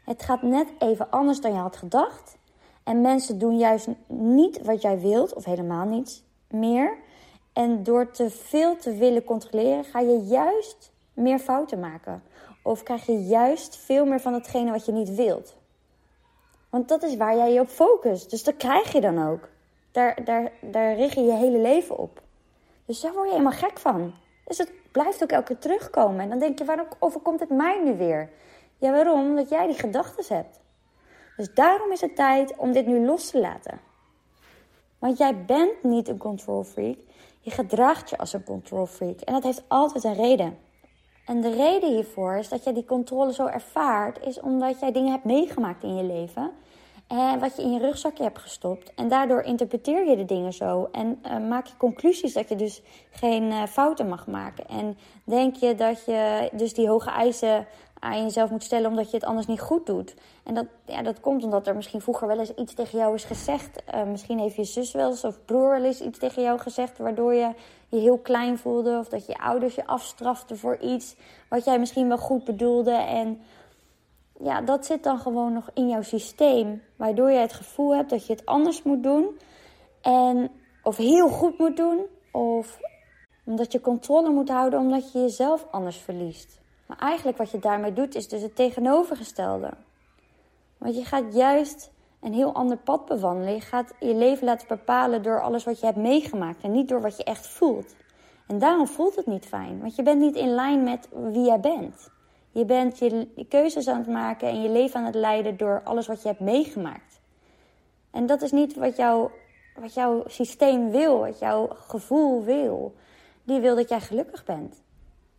Het 0.05 0.23
gaat 0.23 0.41
net 0.41 0.67
even 0.79 1.09
anders 1.09 1.41
dan 1.41 1.53
je 1.53 1.57
had 1.57 1.77
gedacht. 1.77 2.37
En 2.83 3.01
mensen 3.01 3.39
doen 3.39 3.57
juist 3.57 3.87
niet 4.07 4.61
wat 4.61 4.81
jij 4.81 4.99
wilt, 4.99 5.33
of 5.33 5.45
helemaal 5.45 5.85
niets 5.85 6.23
meer. 6.49 6.97
En 7.53 7.83
door 7.83 8.11
te 8.11 8.29
veel 8.29 8.77
te 8.77 8.95
willen 8.95 9.23
controleren, 9.23 9.83
ga 9.83 9.99
je 9.99 10.17
juist 10.17 10.91
meer 11.13 11.39
fouten 11.39 11.79
maken. 11.79 12.23
Of 12.63 12.83
krijg 12.83 13.05
je 13.05 13.25
juist 13.25 13.75
veel 13.75 14.05
meer 14.05 14.21
van 14.21 14.33
hetgene 14.33 14.71
wat 14.71 14.85
je 14.85 14.91
niet 14.91 15.15
wilt. 15.15 15.55
Want 16.69 16.87
dat 16.87 17.03
is 17.03 17.15
waar 17.15 17.35
jij 17.35 17.53
je 17.53 17.59
op 17.59 17.67
focust. 17.67 18.29
Dus 18.29 18.43
dat 18.43 18.57
krijg 18.57 18.91
je 18.91 19.01
dan 19.01 19.27
ook. 19.27 19.49
Daar, 19.91 20.23
daar, 20.23 20.51
daar 20.61 20.95
richt 20.95 21.15
je 21.15 21.21
je 21.21 21.33
hele 21.33 21.59
leven 21.59 21.97
op. 21.97 22.21
Dus 22.85 23.01
daar 23.01 23.13
word 23.13 23.25
je 23.25 23.31
helemaal 23.31 23.59
gek 23.59 23.79
van. 23.79 24.13
Dus 24.47 24.57
het 24.57 24.71
blijft 24.91 25.23
ook 25.23 25.31
elke 25.31 25.45
keer 25.45 25.57
terugkomen. 25.57 26.19
En 26.19 26.29
dan 26.29 26.39
denk 26.39 26.59
je, 26.59 26.65
waarom 26.65 26.87
overkomt 26.99 27.39
het 27.39 27.49
mij 27.49 27.81
nu 27.83 27.97
weer? 27.97 28.29
Ja, 28.77 28.91
waarom? 28.91 29.29
Omdat 29.29 29.49
jij 29.49 29.67
die 29.67 29.79
gedachten 29.79 30.35
hebt. 30.35 30.59
Dus 31.37 31.53
daarom 31.53 31.91
is 31.91 32.01
het 32.01 32.15
tijd 32.15 32.55
om 32.55 32.71
dit 32.71 32.85
nu 32.85 33.05
los 33.05 33.29
te 33.29 33.39
laten. 33.39 33.79
Want 34.99 35.17
jij 35.17 35.45
bent 35.45 35.83
niet 35.83 36.07
een 36.07 36.17
control 36.17 36.63
freak. 36.63 36.97
Je 37.39 37.51
gedraagt 37.51 38.09
je 38.09 38.17
als 38.17 38.33
een 38.33 38.43
control 38.43 38.85
freak. 38.85 39.19
En 39.19 39.33
dat 39.33 39.43
heeft 39.43 39.63
altijd 39.67 40.03
een 40.03 40.13
reden. 40.13 40.57
En 41.25 41.41
de 41.41 41.49
reden 41.49 41.93
hiervoor 41.93 42.35
is 42.35 42.49
dat 42.49 42.63
jij 42.63 42.73
die 42.73 42.85
controle 42.85 43.33
zo 43.33 43.45
ervaart, 43.45 44.25
is 44.25 44.39
omdat 44.39 44.79
jij 44.79 44.91
dingen 44.91 45.11
hebt 45.11 45.23
meegemaakt 45.23 45.83
in 45.83 45.95
je 45.95 46.03
leven. 46.03 46.51
En 47.07 47.39
wat 47.39 47.55
je 47.55 47.61
in 47.61 47.73
je 47.73 47.79
rugzakje 47.79 48.23
hebt 48.23 48.39
gestopt. 48.39 48.93
En 48.95 49.07
daardoor 49.07 49.41
interpreteer 49.41 50.09
je 50.09 50.15
de 50.15 50.25
dingen 50.25 50.53
zo. 50.53 50.89
En 50.91 51.19
uh, 51.25 51.47
maak 51.47 51.65
je 51.65 51.77
conclusies 51.77 52.33
dat 52.33 52.49
je 52.49 52.55
dus 52.55 52.81
geen 53.11 53.43
uh, 53.43 53.63
fouten 53.65 54.07
mag 54.07 54.27
maken. 54.27 54.67
En 54.67 54.97
denk 55.23 55.55
je 55.55 55.75
dat 55.75 56.05
je 56.05 56.49
dus 56.53 56.73
die 56.73 56.87
hoge 56.87 57.09
eisen 57.09 57.67
aan 57.99 58.23
jezelf 58.23 58.49
moet 58.49 58.63
stellen 58.63 58.89
omdat 58.89 59.11
je 59.11 59.17
het 59.17 59.25
anders 59.25 59.47
niet 59.47 59.59
goed 59.59 59.85
doet. 59.85 60.15
En 60.43 60.53
dat, 60.53 60.65
ja, 60.85 61.01
dat 61.01 61.19
komt 61.19 61.43
omdat 61.43 61.67
er 61.67 61.75
misschien 61.75 62.01
vroeger 62.01 62.27
wel 62.27 62.39
eens 62.39 62.53
iets 62.53 62.73
tegen 62.73 62.99
jou 62.99 63.13
is 63.13 63.23
gezegd. 63.23 63.83
Misschien 64.07 64.39
heeft 64.39 64.55
je 64.55 64.63
zus 64.63 64.91
wel 64.91 65.09
eens 65.09 65.23
of 65.23 65.45
broer 65.45 65.69
wel 65.69 65.83
eens 65.83 66.01
iets 66.01 66.19
tegen 66.19 66.43
jou 66.43 66.59
gezegd... 66.59 66.97
waardoor 66.97 67.33
je 67.33 67.53
je 67.89 67.99
heel 67.99 68.17
klein 68.17 68.57
voelde 68.57 68.97
of 68.97 69.09
dat 69.09 69.25
je 69.25 69.37
ouders 69.37 69.75
je 69.75 69.87
afstraften 69.87 70.57
voor 70.57 70.77
iets... 70.77 71.15
wat 71.49 71.65
jij 71.65 71.79
misschien 71.79 72.07
wel 72.07 72.17
goed 72.17 72.43
bedoelde. 72.43 72.91
En 72.91 73.41
ja, 74.43 74.61
dat 74.61 74.85
zit 74.85 75.03
dan 75.03 75.19
gewoon 75.19 75.53
nog 75.53 75.69
in 75.73 75.87
jouw 75.87 76.01
systeem... 76.01 76.83
waardoor 76.95 77.31
je 77.31 77.39
het 77.39 77.53
gevoel 77.53 77.95
hebt 77.95 78.09
dat 78.09 78.25
je 78.25 78.33
het 78.33 78.45
anders 78.45 78.83
moet 78.83 79.03
doen... 79.03 79.39
En, 80.01 80.51
of 80.83 80.97
heel 80.97 81.29
goed 81.29 81.57
moet 81.57 81.77
doen... 81.77 82.05
of 82.31 82.79
omdat 83.45 83.71
je 83.71 83.81
controle 83.81 84.29
moet 84.29 84.49
houden 84.49 84.79
omdat 84.79 85.11
je 85.11 85.19
jezelf 85.19 85.67
anders 85.71 85.97
verliest... 85.97 86.59
Maar 86.87 86.97
eigenlijk 86.97 87.37
wat 87.37 87.51
je 87.51 87.59
daarmee 87.59 87.93
doet 87.93 88.15
is 88.15 88.27
dus 88.27 88.41
het 88.41 88.55
tegenovergestelde. 88.55 89.69
Want 90.77 90.95
je 90.95 91.05
gaat 91.05 91.33
juist 91.33 91.91
een 92.21 92.33
heel 92.33 92.53
ander 92.53 92.77
pad 92.77 93.05
bewandelen. 93.05 93.53
Je 93.53 93.61
gaat 93.61 93.93
je 93.99 94.15
leven 94.15 94.45
laten 94.45 94.67
bepalen 94.67 95.23
door 95.23 95.41
alles 95.41 95.63
wat 95.63 95.79
je 95.79 95.85
hebt 95.85 95.97
meegemaakt 95.97 96.63
en 96.63 96.71
niet 96.71 96.87
door 96.87 97.01
wat 97.01 97.17
je 97.17 97.23
echt 97.23 97.47
voelt. 97.47 97.95
En 98.47 98.59
daarom 98.59 98.87
voelt 98.87 99.15
het 99.15 99.25
niet 99.25 99.45
fijn, 99.45 99.79
want 99.79 99.95
je 99.95 100.03
bent 100.03 100.19
niet 100.19 100.35
in 100.35 100.49
lijn 100.49 100.83
met 100.83 101.09
wie 101.11 101.45
jij 101.45 101.59
bent. 101.59 102.09
Je 102.57 102.65
bent 102.65 102.97
je 102.97 103.45
keuzes 103.49 103.87
aan 103.87 103.97
het 103.97 104.07
maken 104.07 104.47
en 104.47 104.61
je 104.61 104.69
leven 104.69 104.99
aan 104.99 105.05
het 105.05 105.15
leiden 105.15 105.57
door 105.57 105.81
alles 105.83 106.07
wat 106.07 106.21
je 106.21 106.27
hebt 106.27 106.39
meegemaakt. 106.39 107.19
En 108.11 108.25
dat 108.25 108.41
is 108.41 108.51
niet 108.51 108.75
wat, 108.75 108.95
jou, 108.95 109.29
wat 109.75 109.93
jouw 109.93 110.23
systeem 110.27 110.91
wil, 110.91 111.19
wat 111.19 111.39
jouw 111.39 111.67
gevoel 111.73 112.43
wil. 112.43 112.95
Die 113.43 113.59
wil 113.59 113.75
dat 113.75 113.89
jij 113.89 113.99
gelukkig 113.99 114.45
bent. 114.45 114.81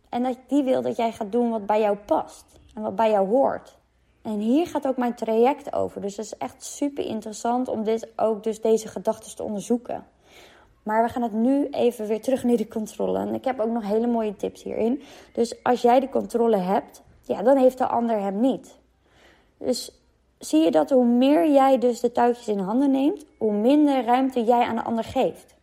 En 0.09 0.23
dat 0.23 0.37
die 0.47 0.63
wil 0.63 0.81
dat 0.81 0.95
jij 0.95 1.11
gaat 1.11 1.31
doen 1.31 1.49
wat 1.49 1.65
bij 1.65 1.79
jou 1.79 1.97
past 1.97 2.45
en 2.75 2.81
wat 2.81 2.95
bij 2.95 3.11
jou 3.11 3.27
hoort. 3.27 3.77
En 4.21 4.39
hier 4.39 4.67
gaat 4.67 4.87
ook 4.87 4.97
mijn 4.97 5.15
traject 5.15 5.73
over. 5.73 6.01
Dus 6.01 6.17
het 6.17 6.25
is 6.25 6.37
echt 6.37 6.63
super 6.63 7.05
interessant 7.05 7.67
om 7.67 7.83
dit 7.83 8.07
ook 8.15 8.43
dus 8.43 8.61
deze 8.61 8.87
gedachten 8.87 9.35
te 9.35 9.43
onderzoeken. 9.43 10.05
Maar 10.83 11.03
we 11.03 11.09
gaan 11.09 11.21
het 11.21 11.33
nu 11.33 11.67
even 11.69 12.07
weer 12.07 12.21
terug 12.21 12.43
naar 12.43 12.57
de 12.57 12.67
controle. 12.67 13.19
En 13.19 13.33
ik 13.33 13.45
heb 13.45 13.59
ook 13.59 13.71
nog 13.71 13.83
hele 13.83 14.07
mooie 14.07 14.35
tips 14.35 14.63
hierin. 14.63 15.01
Dus 15.33 15.63
als 15.63 15.81
jij 15.81 15.99
de 15.99 16.09
controle 16.09 16.57
hebt, 16.57 17.01
ja, 17.29 17.41
dan 17.41 17.57
heeft 17.57 17.77
de 17.77 17.87
ander 17.87 18.19
hem 18.19 18.39
niet. 18.39 18.77
Dus 19.57 19.91
zie 20.37 20.63
je 20.63 20.71
dat 20.71 20.89
hoe 20.89 21.05
meer 21.05 21.51
jij 21.51 21.77
dus 21.77 21.99
de 21.99 22.11
touwtjes 22.11 22.47
in 22.47 22.59
handen 22.59 22.91
neemt, 22.91 23.25
hoe 23.37 23.53
minder 23.53 24.05
ruimte 24.05 24.43
jij 24.43 24.63
aan 24.63 24.75
de 24.75 24.83
ander 24.83 25.03
geeft. 25.03 25.55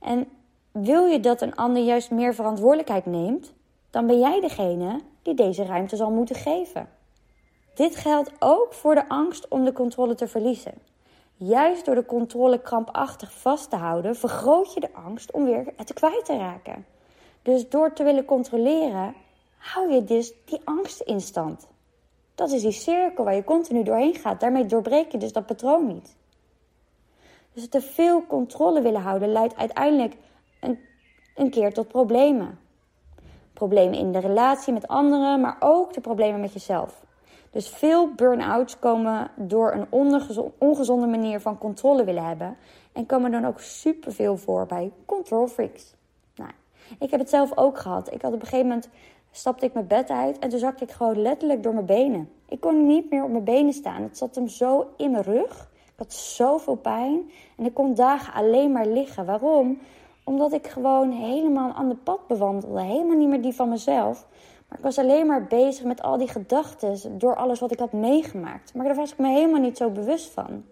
En 0.00 0.28
wil 0.72 1.04
je 1.04 1.20
dat 1.20 1.40
een 1.40 1.56
ander 1.56 1.82
juist 1.82 2.10
meer 2.10 2.34
verantwoordelijkheid 2.34 3.06
neemt, 3.06 3.52
dan 3.90 4.06
ben 4.06 4.18
jij 4.18 4.40
degene 4.40 5.00
die 5.22 5.34
deze 5.34 5.64
ruimte 5.64 5.96
zal 5.96 6.10
moeten 6.10 6.36
geven. 6.36 6.88
Dit 7.74 7.96
geldt 7.96 8.32
ook 8.38 8.72
voor 8.74 8.94
de 8.94 9.08
angst 9.08 9.48
om 9.48 9.64
de 9.64 9.72
controle 9.72 10.14
te 10.14 10.28
verliezen. 10.28 10.74
Juist 11.36 11.84
door 11.84 11.94
de 11.94 12.06
controle 12.06 12.58
krampachtig 12.58 13.32
vast 13.32 13.70
te 13.70 13.76
houden, 13.76 14.16
vergroot 14.16 14.74
je 14.74 14.80
de 14.80 14.92
angst 14.92 15.32
om 15.32 15.44
weer 15.44 15.64
het 15.76 15.92
kwijt 15.92 16.24
te 16.24 16.36
raken. 16.36 16.86
Dus 17.42 17.68
door 17.68 17.92
te 17.92 18.02
willen 18.02 18.24
controleren, 18.24 19.14
hou 19.60 19.92
je 19.92 20.04
dus 20.04 20.32
die 20.44 20.60
angst 20.64 21.00
in 21.00 21.20
stand. 21.20 21.68
Dat 22.34 22.50
is 22.50 22.62
die 22.62 22.72
cirkel 22.72 23.24
waar 23.24 23.34
je 23.34 23.44
continu 23.44 23.82
doorheen 23.82 24.14
gaat. 24.14 24.40
Daarmee 24.40 24.66
doorbreek 24.66 25.12
je 25.12 25.18
dus 25.18 25.32
dat 25.32 25.46
patroon 25.46 25.86
niet. 25.86 26.16
Dus 27.52 27.68
te 27.68 27.80
veel 27.80 28.26
controle 28.26 28.80
willen 28.82 29.00
houden 29.00 29.32
leidt 29.32 29.56
uiteindelijk 29.56 30.16
een, 30.60 30.78
een 31.34 31.50
keer 31.50 31.72
tot 31.72 31.88
problemen. 31.88 32.58
Problemen 33.52 33.98
in 33.98 34.12
de 34.12 34.18
relatie 34.18 34.72
met 34.72 34.88
anderen, 34.88 35.40
maar 35.40 35.56
ook 35.60 35.92
de 35.92 36.00
problemen 36.00 36.40
met 36.40 36.52
jezelf. 36.52 37.04
Dus 37.50 37.68
veel 37.68 38.14
burn-outs 38.14 38.78
komen 38.78 39.30
door 39.36 39.72
een 39.72 40.14
ongezonde 40.58 41.06
manier 41.06 41.40
van 41.40 41.58
controle 41.58 42.04
willen 42.04 42.24
hebben. 42.24 42.56
En 42.92 43.06
komen 43.06 43.30
dan 43.30 43.44
ook 43.44 43.60
superveel 43.60 44.36
voor 44.36 44.66
bij 44.66 44.92
control 45.04 45.46
freaks. 45.46 45.94
Nou, 46.34 46.50
ik 46.98 47.10
heb 47.10 47.20
het 47.20 47.30
zelf 47.30 47.56
ook 47.56 47.78
gehad. 47.78 48.12
Ik 48.12 48.22
had 48.22 48.32
op 48.32 48.40
een 48.40 48.46
gegeven 48.46 48.68
moment 48.68 48.88
stapte 49.30 49.66
ik 49.66 49.72
mijn 49.72 49.86
bed 49.86 50.10
uit 50.10 50.38
en 50.38 50.48
toen 50.48 50.58
zakte 50.58 50.84
ik 50.84 50.90
gewoon 50.90 51.22
letterlijk 51.22 51.62
door 51.62 51.74
mijn 51.74 51.86
benen. 51.86 52.30
Ik 52.48 52.60
kon 52.60 52.86
niet 52.86 53.10
meer 53.10 53.24
op 53.24 53.30
mijn 53.30 53.44
benen 53.44 53.72
staan. 53.72 54.02
Het 54.02 54.18
zat 54.18 54.34
hem 54.34 54.48
zo 54.48 54.88
in 54.96 55.10
mijn 55.10 55.22
rug. 55.22 55.70
Ik 55.72 55.92
had 55.96 56.12
zoveel 56.12 56.74
pijn 56.74 57.30
en 57.56 57.64
ik 57.64 57.74
kon 57.74 57.94
dagen 57.94 58.32
alleen 58.32 58.72
maar 58.72 58.86
liggen. 58.86 59.26
Waarom? 59.26 59.78
Omdat 60.24 60.52
ik 60.52 60.66
gewoon 60.66 61.10
helemaal 61.10 61.68
een 61.68 61.74
ander 61.74 61.96
pad 61.96 62.26
bewandelde. 62.26 62.82
Helemaal 62.82 63.16
niet 63.16 63.28
meer 63.28 63.42
die 63.42 63.54
van 63.54 63.68
mezelf. 63.68 64.26
Maar 64.68 64.78
ik 64.78 64.84
was 64.84 64.98
alleen 64.98 65.26
maar 65.26 65.46
bezig 65.46 65.84
met 65.84 66.02
al 66.02 66.18
die 66.18 66.28
gedachten 66.28 67.18
door 67.18 67.36
alles 67.36 67.60
wat 67.60 67.72
ik 67.72 67.78
had 67.78 67.92
meegemaakt. 67.92 68.74
Maar 68.74 68.86
daar 68.86 68.94
was 68.94 69.12
ik 69.12 69.18
me 69.18 69.28
helemaal 69.28 69.60
niet 69.60 69.76
zo 69.76 69.90
bewust 69.90 70.30
van. 70.30 70.64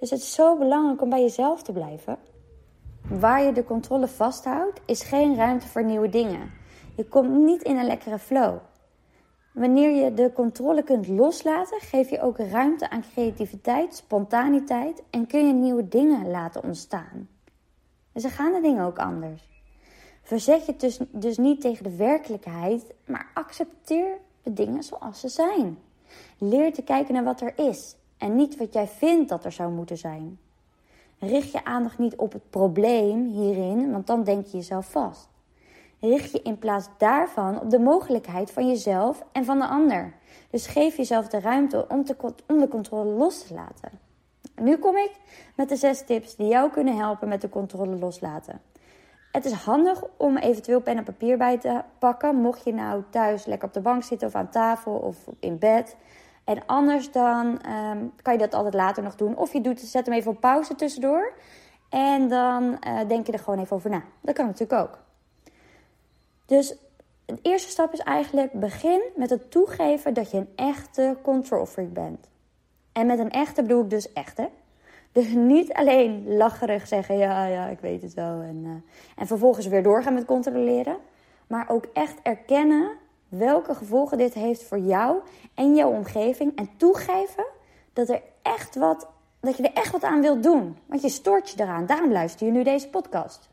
Dus 0.00 0.10
het 0.10 0.20
is 0.20 0.34
zo 0.34 0.56
belangrijk 0.56 1.02
om 1.02 1.08
bij 1.08 1.20
jezelf 1.20 1.62
te 1.62 1.72
blijven. 1.72 2.18
Waar 3.08 3.42
je 3.42 3.52
de 3.52 3.64
controle 3.64 4.08
vasthoudt, 4.08 4.80
is 4.86 5.02
geen 5.02 5.36
ruimte 5.36 5.66
voor 5.66 5.84
nieuwe 5.84 6.08
dingen. 6.08 6.57
Je 6.98 7.08
komt 7.08 7.30
niet 7.30 7.62
in 7.62 7.76
een 7.76 7.86
lekkere 7.86 8.18
flow. 8.18 8.58
Wanneer 9.52 10.04
je 10.04 10.14
de 10.14 10.32
controle 10.32 10.82
kunt 10.82 11.08
loslaten, 11.08 11.80
geef 11.80 12.10
je 12.10 12.20
ook 12.20 12.38
ruimte 12.38 12.90
aan 12.90 13.04
creativiteit, 13.12 13.94
spontaniteit 13.94 15.02
en 15.10 15.26
kun 15.26 15.46
je 15.46 15.52
nieuwe 15.52 15.88
dingen 15.88 16.30
laten 16.30 16.62
ontstaan. 16.62 17.28
En 18.12 18.20
ze 18.20 18.28
gaan 18.28 18.52
de 18.52 18.60
dingen 18.60 18.84
ook 18.84 18.98
anders. 18.98 19.48
Verzet 20.22 20.66
je 20.66 20.76
dus, 20.76 20.98
dus 21.10 21.36
niet 21.36 21.60
tegen 21.60 21.84
de 21.84 21.96
werkelijkheid, 21.96 22.94
maar 23.06 23.30
accepteer 23.34 24.18
de 24.42 24.52
dingen 24.52 24.82
zoals 24.82 25.20
ze 25.20 25.28
zijn. 25.28 25.78
Leer 26.38 26.72
te 26.72 26.82
kijken 26.82 27.14
naar 27.14 27.24
wat 27.24 27.40
er 27.40 27.52
is 27.56 27.96
en 28.16 28.36
niet 28.36 28.56
wat 28.56 28.72
jij 28.72 28.86
vindt 28.86 29.28
dat 29.28 29.44
er 29.44 29.52
zou 29.52 29.72
moeten 29.72 29.98
zijn. 29.98 30.38
Richt 31.18 31.52
je 31.52 31.64
aandacht 31.64 31.98
niet 31.98 32.16
op 32.16 32.32
het 32.32 32.50
probleem 32.50 33.26
hierin, 33.26 33.90
want 33.90 34.06
dan 34.06 34.24
denk 34.24 34.46
je 34.46 34.56
jezelf 34.56 34.90
vast. 34.90 35.28
Richt 36.00 36.32
je 36.32 36.42
in 36.42 36.58
plaats 36.58 36.88
daarvan 36.98 37.60
op 37.60 37.70
de 37.70 37.78
mogelijkheid 37.78 38.50
van 38.50 38.68
jezelf 38.68 39.22
en 39.32 39.44
van 39.44 39.58
de 39.58 39.66
ander. 39.66 40.14
Dus 40.50 40.66
geef 40.66 40.96
jezelf 40.96 41.28
de 41.28 41.40
ruimte 41.40 41.86
om, 41.88 42.04
te, 42.04 42.16
de 42.46 42.68
controle 42.68 43.10
los 43.10 43.46
te 43.46 43.54
laten. 43.54 43.90
Nu 44.54 44.76
kom 44.76 44.96
ik 44.96 45.10
met 45.54 45.68
de 45.68 45.76
zes 45.76 46.04
tips 46.04 46.36
die 46.36 46.48
jou 46.48 46.70
kunnen 46.70 46.96
helpen 46.96 47.28
met 47.28 47.40
de 47.40 47.48
controle 47.48 47.96
loslaten. 47.96 48.60
Het 49.32 49.44
is 49.44 49.52
handig 49.52 50.02
om 50.16 50.36
eventueel 50.36 50.80
pen 50.80 50.96
en 50.96 51.04
papier 51.04 51.38
bij 51.38 51.58
te 51.58 51.82
pakken. 51.98 52.36
Mocht 52.36 52.64
je 52.64 52.74
nou 52.74 53.02
thuis 53.10 53.46
lekker 53.46 53.68
op 53.68 53.74
de 53.74 53.80
bank 53.80 54.02
zitten 54.02 54.28
of 54.28 54.34
aan 54.34 54.50
tafel 54.50 54.92
of 54.92 55.16
in 55.40 55.58
bed. 55.58 55.96
En 56.44 56.66
anders 56.66 57.10
dan 57.10 57.60
ehm, 57.60 57.98
kan 58.22 58.32
je 58.32 58.38
dat 58.38 58.54
altijd 58.54 58.74
later 58.74 59.02
nog 59.02 59.14
doen. 59.14 59.36
Of 59.36 59.52
je 59.52 59.60
doet, 59.60 59.80
zet 59.80 60.06
hem 60.06 60.14
even 60.14 60.30
op 60.30 60.40
pauze 60.40 60.74
tussendoor. 60.74 61.32
En 61.88 62.28
dan 62.28 62.62
uh, 62.86 63.08
denk 63.08 63.26
je 63.26 63.32
er 63.32 63.38
gewoon 63.38 63.58
even 63.58 63.76
over 63.76 63.90
na. 63.90 64.02
Dat 64.20 64.34
kan 64.34 64.46
natuurlijk 64.46 64.80
ook. 64.80 64.98
Dus 66.48 66.74
de 67.24 67.38
eerste 67.42 67.70
stap 67.70 67.92
is 67.92 67.98
eigenlijk 67.98 68.52
begin 68.52 69.02
met 69.16 69.30
het 69.30 69.50
toegeven 69.50 70.14
dat 70.14 70.30
je 70.30 70.36
een 70.36 70.52
echte 70.56 71.16
control 71.22 71.66
freak 71.66 71.92
bent. 71.92 72.30
En 72.92 73.06
met 73.06 73.18
een 73.18 73.30
echte 73.30 73.62
bedoel 73.62 73.82
ik 73.82 73.90
dus 73.90 74.12
echte. 74.12 74.48
Dus 75.12 75.28
niet 75.28 75.72
alleen 75.72 76.36
lacherig 76.36 76.86
zeggen, 76.86 77.16
ja, 77.16 77.44
ja, 77.44 77.66
ik 77.66 77.80
weet 77.80 78.02
het 78.02 78.14
wel. 78.14 78.40
En, 78.40 78.62
uh, 78.64 78.70
en 79.16 79.26
vervolgens 79.26 79.66
weer 79.66 79.82
doorgaan 79.82 80.14
met 80.14 80.24
controleren. 80.24 80.96
Maar 81.46 81.68
ook 81.68 81.84
echt 81.92 82.18
erkennen 82.22 82.90
welke 83.28 83.74
gevolgen 83.74 84.18
dit 84.18 84.34
heeft 84.34 84.62
voor 84.62 84.78
jou 84.78 85.16
en 85.54 85.74
jouw 85.74 85.90
omgeving. 85.90 86.56
En 86.56 86.70
toegeven 86.76 87.44
dat, 87.92 88.08
er 88.08 88.22
echt 88.42 88.74
wat, 88.74 89.08
dat 89.40 89.56
je 89.56 89.62
er 89.62 89.82
echt 89.82 89.92
wat 89.92 90.02
aan 90.02 90.20
wilt 90.20 90.42
doen. 90.42 90.76
Want 90.86 91.02
je 91.02 91.08
stoort 91.08 91.50
je 91.50 91.62
eraan. 91.62 91.86
Daarom 91.86 92.12
luister 92.12 92.46
je 92.46 92.52
nu 92.52 92.62
deze 92.62 92.88
podcast. 92.88 93.48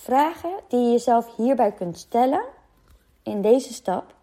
Vragen 0.00 0.60
die 0.68 0.80
je 0.80 0.90
jezelf 0.90 1.36
hierbij 1.36 1.72
kunt 1.72 1.98
stellen 1.98 2.44
in 3.22 3.42
deze 3.42 3.72
stap 3.72 4.14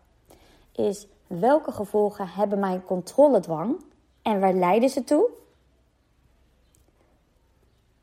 is 0.71 1.07
welke 1.27 1.71
gevolgen 1.71 2.27
hebben 2.27 2.59
mijn 2.59 2.83
controledwang 2.83 3.83
en 4.21 4.39
waar 4.39 4.53
leiden 4.53 4.89
ze 4.89 5.03
toe? 5.03 5.29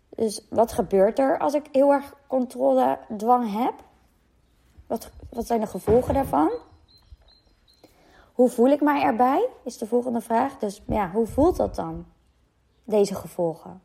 Dus 0.09 0.47
wat 0.51 0.73
gebeurt 0.73 1.19
er 1.19 1.39
als 1.39 1.55
ik 1.55 1.69
heel 1.73 1.93
erg 1.93 2.15
controledwang 2.27 3.53
heb? 3.53 3.75
Wat, 4.87 5.11
wat 5.31 5.47
zijn 5.47 5.61
de 5.61 5.67
gevolgen 5.67 6.15
daarvan? 6.15 6.51
Hoe 8.33 8.49
voel 8.49 8.69
ik 8.69 8.81
mij 8.81 9.03
erbij? 9.03 9.49
Is 9.65 9.79
de 9.79 9.87
volgende 9.87 10.21
vraag. 10.21 10.59
Dus 10.59 10.83
ja, 10.87 11.11
hoe 11.11 11.27
voelt 11.27 11.57
dat 11.57 11.75
dan? 11.75 12.07
Deze 12.85 13.15
gevolgen. 13.15 13.83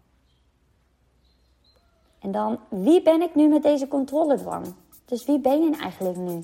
En 2.20 2.32
dan, 2.32 2.60
wie 2.70 3.02
ben 3.02 3.22
ik 3.22 3.36
nu 3.36 3.48
met 3.48 3.64
deze 3.64 3.88
controledwang? 3.88 4.74
Dus 5.06 5.26
wie 5.26 5.40
ben 5.40 5.62
je 5.62 5.78
eigenlijk 5.78 6.18
nu? 6.18 6.44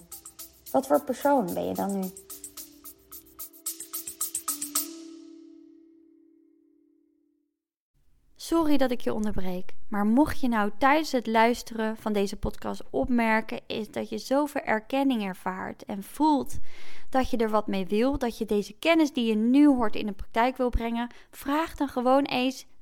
Wat 0.71 0.87
voor 0.87 1.03
persoon 1.03 1.53
ben 1.53 1.65
je 1.67 1.73
dan 1.73 1.99
nu? 1.99 2.07
Sorry 8.35 8.77
dat 8.77 8.91
ik 8.91 9.01
je 9.01 9.13
onderbreek, 9.13 9.73
maar 9.89 10.05
mocht 10.05 10.39
je 10.39 10.47
nou 10.47 10.71
tijdens 10.77 11.11
het 11.11 11.27
luisteren 11.27 11.97
van 11.97 12.13
deze 12.13 12.35
podcast 12.35 12.83
opmerken, 12.89 13.59
is 13.67 13.91
dat 13.91 14.09
je 14.09 14.17
zoveel 14.17 14.61
erkenning 14.61 15.23
ervaart 15.23 15.85
en 15.85 16.03
voelt 16.03 16.57
dat 17.09 17.29
je 17.29 17.37
er 17.37 17.49
wat 17.49 17.67
mee 17.67 17.85
wil, 17.85 18.17
dat 18.17 18.37
je 18.37 18.45
deze 18.45 18.73
kennis 18.73 19.13
die 19.13 19.25
je 19.25 19.35
nu 19.35 19.67
hoort 19.67 19.95
in 19.95 20.05
de 20.05 20.11
praktijk 20.11 20.57
wil 20.57 20.69
brengen, 20.69 21.09
vraag 21.31 21.75
dan 21.75 21.87
gewoon 21.87 22.23
eens 22.23 22.65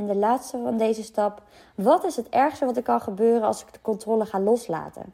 En 0.00 0.06
de 0.06 0.16
laatste 0.16 0.58
van 0.62 0.76
deze 0.76 1.02
stap. 1.02 1.42
Wat 1.74 2.04
is 2.04 2.16
het 2.16 2.28
ergste 2.28 2.64
wat 2.64 2.76
er 2.76 2.82
kan 2.82 3.00
gebeuren 3.00 3.42
als 3.42 3.62
ik 3.62 3.72
de 3.72 3.78
controle 3.82 4.26
ga 4.26 4.40
loslaten? 4.40 5.12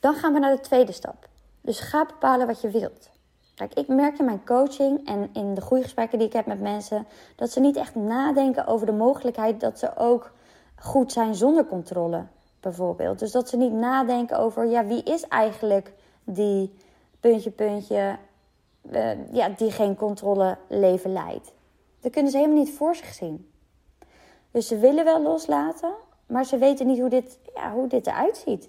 Dan 0.00 0.14
gaan 0.14 0.32
we 0.32 0.38
naar 0.38 0.56
de 0.56 0.62
tweede 0.62 0.92
stap. 0.92 1.28
Dus 1.60 1.80
ga 1.80 2.06
bepalen 2.06 2.46
wat 2.46 2.60
je 2.60 2.70
wilt. 2.70 3.10
Kijk, 3.54 3.74
ik 3.74 3.88
merk 3.88 4.18
in 4.18 4.24
mijn 4.24 4.44
coaching 4.44 5.06
en 5.06 5.30
in 5.32 5.54
de 5.54 5.60
groeigesprekken 5.60 6.18
die 6.18 6.26
ik 6.26 6.32
heb 6.32 6.46
met 6.46 6.60
mensen 6.60 7.06
dat 7.36 7.50
ze 7.50 7.60
niet 7.60 7.76
echt 7.76 7.94
nadenken 7.94 8.66
over 8.66 8.86
de 8.86 8.92
mogelijkheid 8.92 9.60
dat 9.60 9.78
ze 9.78 9.96
ook 9.96 10.32
goed 10.74 11.12
zijn 11.12 11.34
zonder 11.34 11.66
controle, 11.66 12.26
bijvoorbeeld. 12.60 13.18
Dus 13.18 13.32
dat 13.32 13.48
ze 13.48 13.56
niet 13.56 13.72
nadenken 13.72 14.38
over, 14.38 14.66
ja, 14.66 14.86
wie 14.86 15.02
is 15.02 15.22
eigenlijk 15.28 15.92
die 16.24 16.74
puntje, 17.20 17.50
puntje, 17.50 18.16
uh, 18.90 19.32
ja, 19.32 19.48
die 19.48 19.70
geen 19.70 19.96
controle 19.96 20.56
leven 20.68 21.12
leidt. 21.12 21.54
Dat 22.06 22.14
kunnen 22.14 22.32
ze 22.32 22.38
helemaal 22.38 22.62
niet 22.62 22.74
voor 22.74 22.96
zich 22.96 23.14
zien. 23.14 23.50
Dus 24.50 24.66
ze 24.66 24.78
willen 24.78 25.04
wel 25.04 25.22
loslaten, 25.22 25.94
maar 26.26 26.44
ze 26.44 26.58
weten 26.58 26.86
niet 26.86 26.98
hoe 27.00 27.08
dit, 27.08 27.38
ja, 27.54 27.72
hoe 27.72 27.88
dit 27.88 28.06
eruit 28.06 28.36
ziet. 28.36 28.68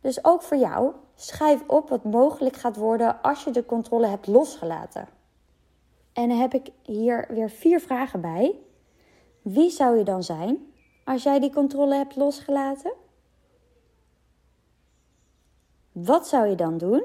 Dus 0.00 0.24
ook 0.24 0.42
voor 0.42 0.56
jou, 0.56 0.92
schrijf 1.14 1.62
op 1.66 1.88
wat 1.88 2.04
mogelijk 2.04 2.56
gaat 2.56 2.76
worden 2.76 3.22
als 3.22 3.44
je 3.44 3.50
de 3.50 3.64
controle 3.64 4.06
hebt 4.06 4.26
losgelaten. 4.26 5.08
En 6.12 6.28
dan 6.28 6.38
heb 6.38 6.54
ik 6.54 6.70
hier 6.82 7.26
weer 7.28 7.50
vier 7.50 7.80
vragen 7.80 8.20
bij. 8.20 8.58
Wie 9.42 9.70
zou 9.70 9.98
je 9.98 10.04
dan 10.04 10.22
zijn 10.22 10.72
als 11.04 11.22
jij 11.22 11.40
die 11.40 11.52
controle 11.52 11.94
hebt 11.94 12.16
losgelaten? 12.16 12.92
Wat 15.92 16.28
zou 16.28 16.46
je 16.46 16.54
dan 16.54 16.78
doen? 16.78 17.02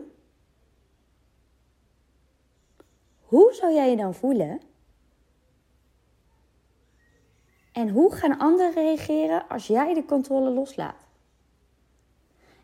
Hoe 3.22 3.54
zou 3.54 3.74
jij 3.74 3.90
je 3.90 3.98
dan 3.98 4.14
voelen? 4.14 4.68
En 7.72 7.90
hoe 7.90 8.16
gaan 8.16 8.38
anderen 8.38 8.74
reageren 8.74 9.48
als 9.50 9.68
jij 9.68 9.94
de 9.94 10.06
controle 10.06 10.50
loslaat? 10.50 11.08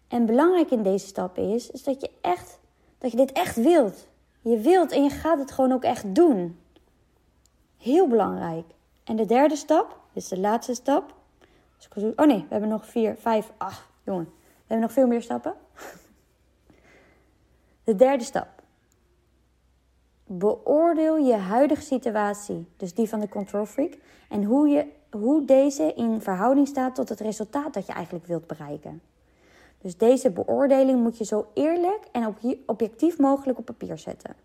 En 0.08 0.26
belangrijk 0.26 0.72
in 0.72 0.84
deze 0.84 1.08
stap 1.08 1.38
is, 1.38 1.72
is 1.72 1.84
dat 1.84 2.02
je 2.02 2.12
echt, 2.22 2.60
dat 2.98 3.12
je 3.12 3.18
dit 3.18 3.32
echt 3.32 3.56
wilt. 3.56 4.08
Je 4.42 4.58
wilt 4.58 4.92
en 4.92 5.04
je 5.04 5.10
gaat 5.10 5.40
het 5.40 5.52
gewoon 5.52 5.72
ook 5.72 5.84
echt 5.84 6.16
doen. 6.16 6.60
Heel 7.78 8.08
belangrijk. 8.08 8.66
En 9.04 9.16
de 9.16 9.26
derde 9.26 9.56
stap, 9.56 10.00
dit 10.14 10.24
is 10.24 10.30
de 10.30 10.40
laatste 10.40 10.74
stap. 10.74 11.14
Oh 11.96 12.26
nee, 12.26 12.38
we 12.38 12.46
hebben 12.50 12.70
nog 12.70 12.86
vier, 12.86 13.16
vijf, 13.20 13.52
acht, 13.58 13.88
jongen. 14.04 14.26
We 14.34 14.74
hebben 14.74 14.88
nog 14.88 14.92
veel 14.92 15.08
meer 15.08 15.22
stappen. 15.22 15.54
De 17.84 17.96
derde 17.96 18.24
stap. 18.24 18.55
Beoordeel 20.26 21.18
je 21.18 21.36
huidige 21.36 21.82
situatie, 21.82 22.68
dus 22.78 22.94
die 22.94 23.10
van 23.10 23.20
de 23.20 23.30
control 23.30 23.66
freak, 23.66 23.98
en 24.30 24.44
hoe, 24.44 24.68
je, 24.68 24.86
hoe 25.12 25.46
deze 25.46 25.94
in 25.94 26.22
verhouding 26.22 26.68
staat 26.68 26.96
tot 26.96 27.10
het 27.10 27.20
resultaat 27.20 27.74
dat 27.74 27.86
je 27.86 27.94
eigenlijk 27.94 28.26
wilt 28.26 28.48
bereiken. 28.48 29.02
Dus 29.82 29.98
deze 29.98 30.32
beoordeling 30.32 31.02
moet 31.02 31.18
je 31.18 31.24
zo 31.24 31.48
eerlijk 31.54 32.00
en 32.12 32.36
objectief 32.66 33.18
mogelijk 33.18 33.58
op 33.58 33.66
papier 33.66 33.98
zetten. 33.98 34.36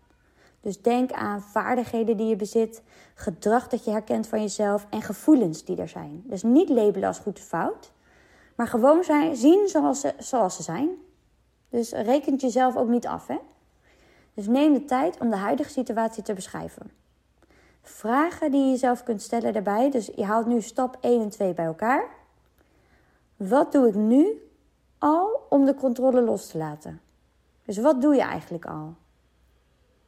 Dus 0.61 0.81
denk 0.81 1.11
aan 1.11 1.41
vaardigheden 1.41 2.17
die 2.17 2.27
je 2.27 2.35
bezit, 2.35 2.81
gedrag 3.15 3.67
dat 3.67 3.83
je 3.83 3.91
herkent 3.91 4.27
van 4.27 4.41
jezelf 4.41 4.87
en 4.89 5.01
gevoelens 5.01 5.65
die 5.65 5.77
er 5.77 5.87
zijn. 5.87 6.23
Dus 6.25 6.43
niet 6.43 6.69
labelen 6.69 7.07
als 7.07 7.19
goed 7.19 7.37
of 7.37 7.45
fout, 7.45 7.91
maar 8.55 8.67
gewoon 8.67 9.03
zijn, 9.03 9.35
zien 9.35 9.67
zoals 9.67 9.99
ze, 9.99 10.13
zoals 10.17 10.55
ze 10.55 10.63
zijn. 10.63 10.89
Dus 11.69 11.91
reken 11.91 12.35
jezelf 12.35 12.75
ook 12.75 12.89
niet 12.89 13.07
af. 13.07 13.27
Hè? 13.27 13.37
Dus 14.33 14.47
neem 14.47 14.73
de 14.73 14.85
tijd 14.85 15.19
om 15.19 15.29
de 15.29 15.35
huidige 15.35 15.69
situatie 15.69 16.23
te 16.23 16.33
beschrijven. 16.33 16.91
Vragen 17.81 18.51
die 18.51 18.63
je 18.63 18.69
jezelf 18.69 19.03
kunt 19.03 19.21
stellen 19.21 19.53
daarbij. 19.53 19.91
Dus 19.91 20.11
je 20.15 20.25
haalt 20.25 20.45
nu 20.45 20.61
stap 20.61 20.97
1 21.01 21.21
en 21.21 21.29
2 21.29 21.53
bij 21.53 21.65
elkaar. 21.65 22.09
Wat 23.35 23.71
doe 23.71 23.87
ik 23.87 23.95
nu 23.95 24.51
al 24.97 25.45
om 25.49 25.65
de 25.65 25.75
controle 25.75 26.21
los 26.21 26.47
te 26.47 26.57
laten? 26.57 27.01
Dus 27.65 27.77
wat 27.77 28.01
doe 28.01 28.15
je 28.15 28.21
eigenlijk 28.21 28.65
al? 28.65 28.95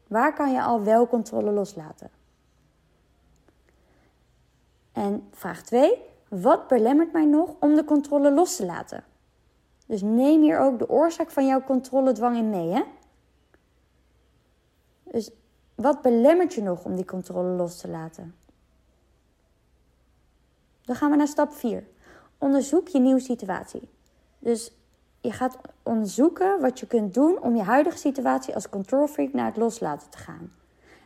Waar 0.08 0.34
kan 0.34 0.52
je 0.52 0.62
al 0.62 0.84
wel 0.84 1.08
controle 1.08 1.52
loslaten? 1.52 2.10
En 4.92 5.28
vraag 5.32 5.62
2. 5.62 6.02
Wat 6.28 6.68
belemmert 6.68 7.12
mij 7.12 7.26
nog 7.26 7.56
om 7.60 7.76
de 7.76 7.84
controle 7.84 8.32
los 8.32 8.56
te 8.56 8.66
laten? 8.66 9.04
Dus 9.86 10.02
neem 10.02 10.42
hier 10.42 10.60
ook 10.60 10.80
de 10.80 10.90
oorzaak 10.90 11.32
van 11.32 11.46
jouw 11.46 11.64
controledwang 11.64 12.38
in 12.38 12.50
mee. 12.50 12.70
Hè? 12.70 12.84
Dus 15.13 15.30
wat 15.76 16.02
belemmert 16.02 16.54
je 16.54 16.62
nog 16.62 16.86
om 16.86 16.95
die 16.95 17.06
controle 17.06 17.49
los 17.49 17.78
te 17.78 17.88
laten? 17.88 18.36
Dan 20.82 20.95
gaan 20.95 21.12
we 21.12 21.15
naar 21.15 21.28
stap 21.28 21.54
4. 21.54 21.88
Onderzoek 22.38 22.88
je 22.88 22.99
nieuwe 22.99 23.19
situatie. 23.19 23.89
Dus 24.39 24.71
je 25.21 25.32
gaat 25.32 25.58
onderzoeken 25.84 26.62
wat 26.62 26.80
je 26.80 26.88
kunt 26.88 27.13
doen 27.13 27.41
om 27.41 27.56
je 27.56 27.62
huidige 27.62 27.97
situatie 27.97 28.56
als 28.56 28.69
control 28.69 29.08
freak 29.08 29.34
naar 29.34 29.45
het 29.45 29.58
loslaten 29.58 30.10
te 30.10 30.17
gaan. 30.17 30.54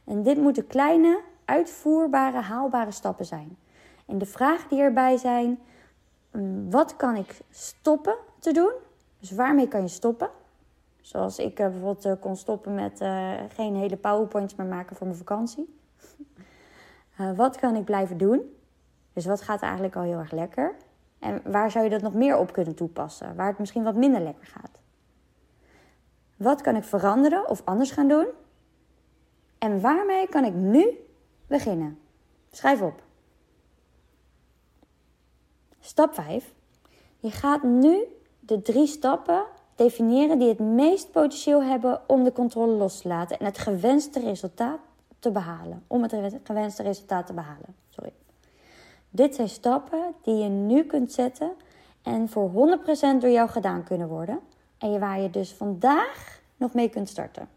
En 0.04 0.24
dit 0.24 0.38
moeten 0.38 0.68
kleine, 0.68 1.22
uitvoerbare, 1.46 2.42
haalbare 2.42 2.92
stappen 2.92 3.26
zijn. 3.26 3.58
En 4.06 4.18
de 4.18 4.26
vragen 4.26 4.70
die 4.70 4.80
erbij 4.80 5.18
zijn: 5.18 5.60
mm, 6.32 6.72
wat 6.72 6.96
kan 6.96 7.16
ik 7.16 7.40
stoppen 7.50 8.16
te 8.40 8.52
doen? 8.52 8.72
Dus 9.20 9.32
waarmee 9.32 9.68
kan 9.68 9.82
je 9.82 9.88
stoppen? 9.88 10.30
Zoals 11.08 11.40
ik 11.40 11.60
eh, 11.60 11.66
bijvoorbeeld 11.66 12.06
eh, 12.06 12.14
kon 12.20 12.36
stoppen 12.36 12.76
met 12.76 13.02
uh, 13.02 13.34
geen 13.50 13.76
hele 13.76 13.98
powerpoints 13.98 14.56
meer 14.56 14.68
maken 14.68 14.96
voor 14.96 15.08
mijn 15.08 15.20
vakantie. 15.20 15.80
wat 17.36 17.58
kan 17.58 17.76
ik 17.76 17.86
blijven 17.86 18.18
doen? 18.18 18.56
Dus 19.14 19.26
wat 19.26 19.42
gaat 19.42 19.62
eigenlijk 19.62 19.96
al 19.96 20.02
heel 20.02 20.18
erg 20.18 20.32
lekker? 20.32 20.76
En 21.20 21.42
waar 21.52 21.72
zou 21.72 21.84
je 21.84 21.90
dat 21.90 22.02
nog 22.02 22.14
meer 22.14 22.38
op 22.38 22.54
kunnen 22.54 22.76
toepassen? 22.76 23.36
Waar 23.36 23.48
het 23.48 23.60
misschien 23.60 23.84
wat 23.84 23.96
minder 23.96 24.22
lekker 24.22 24.46
gaat? 24.46 24.80
Wat 26.38 26.62
kan 26.62 26.76
ik 26.76 26.84
veranderen 26.84 27.50
of 27.50 27.62
anders 27.66 27.92
gaan 27.92 28.08
doen? 28.08 28.28
En 29.58 29.82
waarmee 29.82 30.28
kan 30.28 30.46
ik 30.46 30.54
nu 30.54 31.00
beginnen? 31.48 32.00
Schrijf 32.52 32.82
op. 32.82 33.04
Stap 35.80 36.14
5. 36.14 36.54
Je 37.20 37.32
gaat 37.32 37.64
nu 37.64 38.04
de 38.40 38.62
drie 38.62 38.88
stappen 38.88 39.46
definiëren 39.78 40.40
die 40.40 40.48
het 40.48 40.60
meest 40.60 41.12
potentieel 41.12 41.64
hebben 41.64 42.02
om 42.08 42.24
de 42.24 42.32
controle 42.32 42.72
los 42.72 43.02
te 43.02 43.08
laten 43.08 43.40
en 43.40 43.46
het 43.46 43.58
gewenste 43.58 44.20
resultaat 44.20 44.80
te 45.20 45.32
behalen. 45.32 45.84
Om 45.88 46.02
het 46.02 46.16
gewenste 46.44 46.84
resultaat 46.84 47.26
te 47.26 47.34
behalen. 47.34 47.76
Sorry. 47.90 48.14
Dit 49.10 49.36
zijn 49.36 49.50
stappen 49.50 50.14
die 50.22 50.36
je 50.36 50.50
nu 50.50 50.84
kunt 50.84 51.12
zetten 51.12 51.52
en 52.02 52.30
voor 52.30 52.50
100% 52.50 52.54
door 53.20 53.30
jou 53.30 53.50
gedaan 53.50 53.84
kunnen 53.84 54.08
worden. 54.08 54.40
En 54.78 55.00
waar 55.00 55.20
je 55.20 55.30
dus 55.30 55.54
vandaag 55.54 56.42
nog 56.58 56.74
mee 56.74 56.90
kunt 56.90 57.10
starten. 57.10 57.50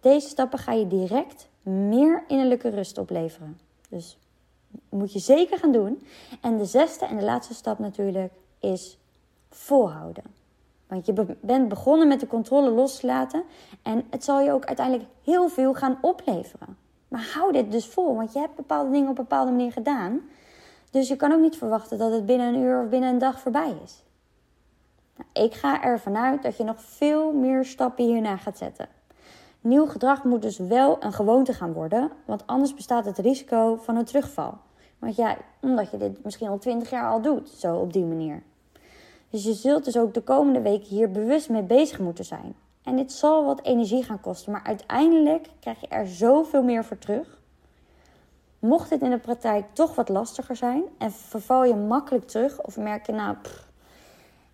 Deze 0.00 0.28
stappen 0.28 0.58
ga 0.58 0.72
je 0.72 0.86
direct 0.86 1.48
meer 1.62 2.24
innerlijke 2.28 2.68
rust 2.68 2.98
opleveren. 2.98 3.58
Dus 3.88 4.18
moet 4.88 5.12
je 5.12 5.18
zeker 5.18 5.58
gaan 5.58 5.72
doen. 5.72 6.06
En 6.40 6.56
de 6.56 6.64
zesde 6.64 7.06
en 7.06 7.16
de 7.16 7.24
laatste 7.24 7.54
stap 7.54 7.78
natuurlijk 7.78 8.32
is 8.58 8.98
volhouden. 9.50 10.41
Want 10.92 11.06
je 11.06 11.36
bent 11.40 11.68
begonnen 11.68 12.08
met 12.08 12.20
de 12.20 12.26
controle 12.26 12.70
loslaten 12.70 13.42
en 13.82 14.04
het 14.10 14.24
zal 14.24 14.40
je 14.40 14.52
ook 14.52 14.64
uiteindelijk 14.64 15.08
heel 15.24 15.48
veel 15.48 15.74
gaan 15.74 15.98
opleveren. 16.00 16.76
Maar 17.08 17.30
hou 17.34 17.52
dit 17.52 17.72
dus 17.72 17.86
vol, 17.86 18.16
want 18.16 18.32
je 18.32 18.38
hebt 18.38 18.56
bepaalde 18.56 18.90
dingen 18.90 19.10
op 19.10 19.18
een 19.18 19.24
bepaalde 19.24 19.50
manier 19.50 19.72
gedaan. 19.72 20.20
Dus 20.90 21.08
je 21.08 21.16
kan 21.16 21.32
ook 21.32 21.40
niet 21.40 21.56
verwachten 21.56 21.98
dat 21.98 22.12
het 22.12 22.26
binnen 22.26 22.54
een 22.54 22.60
uur 22.60 22.82
of 22.82 22.88
binnen 22.88 23.10
een 23.10 23.18
dag 23.18 23.40
voorbij 23.40 23.74
is. 23.84 24.02
Nou, 25.16 25.46
ik 25.46 25.54
ga 25.54 25.82
ervan 25.82 26.16
uit 26.16 26.42
dat 26.42 26.56
je 26.56 26.64
nog 26.64 26.80
veel 26.80 27.32
meer 27.32 27.64
stappen 27.64 28.04
hierna 28.04 28.36
gaat 28.36 28.58
zetten. 28.58 28.88
Nieuw 29.60 29.86
gedrag 29.86 30.24
moet 30.24 30.42
dus 30.42 30.58
wel 30.58 30.96
een 31.00 31.12
gewoonte 31.12 31.52
gaan 31.52 31.72
worden, 31.72 32.10
want 32.24 32.46
anders 32.46 32.74
bestaat 32.74 33.04
het 33.04 33.18
risico 33.18 33.76
van 33.76 33.96
een 33.96 34.04
terugval. 34.04 34.58
Want 34.98 35.16
ja, 35.16 35.36
omdat 35.60 35.90
je 35.90 35.96
dit 35.96 36.24
misschien 36.24 36.48
al 36.48 36.58
20 36.58 36.90
jaar 36.90 37.10
al 37.10 37.20
doet, 37.20 37.48
zo 37.48 37.76
op 37.76 37.92
die 37.92 38.04
manier. 38.04 38.42
Dus 39.32 39.44
je 39.44 39.52
zult 39.52 39.84
dus 39.84 39.96
ook 39.96 40.14
de 40.14 40.22
komende 40.22 40.60
weken 40.60 40.88
hier 40.88 41.10
bewust 41.10 41.48
mee 41.48 41.62
bezig 41.62 41.98
moeten 41.98 42.24
zijn. 42.24 42.54
En 42.82 42.96
dit 42.96 43.12
zal 43.12 43.44
wat 43.44 43.62
energie 43.62 44.02
gaan 44.02 44.20
kosten, 44.20 44.52
maar 44.52 44.62
uiteindelijk 44.64 45.48
krijg 45.60 45.80
je 45.80 45.88
er 45.88 46.06
zoveel 46.06 46.62
meer 46.62 46.84
voor 46.84 46.98
terug. 46.98 47.40
Mocht 48.58 48.88
dit 48.88 49.02
in 49.02 49.10
de 49.10 49.18
praktijk 49.18 49.64
toch 49.72 49.94
wat 49.94 50.08
lastiger 50.08 50.56
zijn 50.56 50.82
en 50.98 51.12
verval 51.12 51.64
je 51.64 51.74
makkelijk 51.74 52.26
terug 52.26 52.62
of 52.62 52.76
merk 52.76 53.06
je 53.06 53.12
nou, 53.12 53.36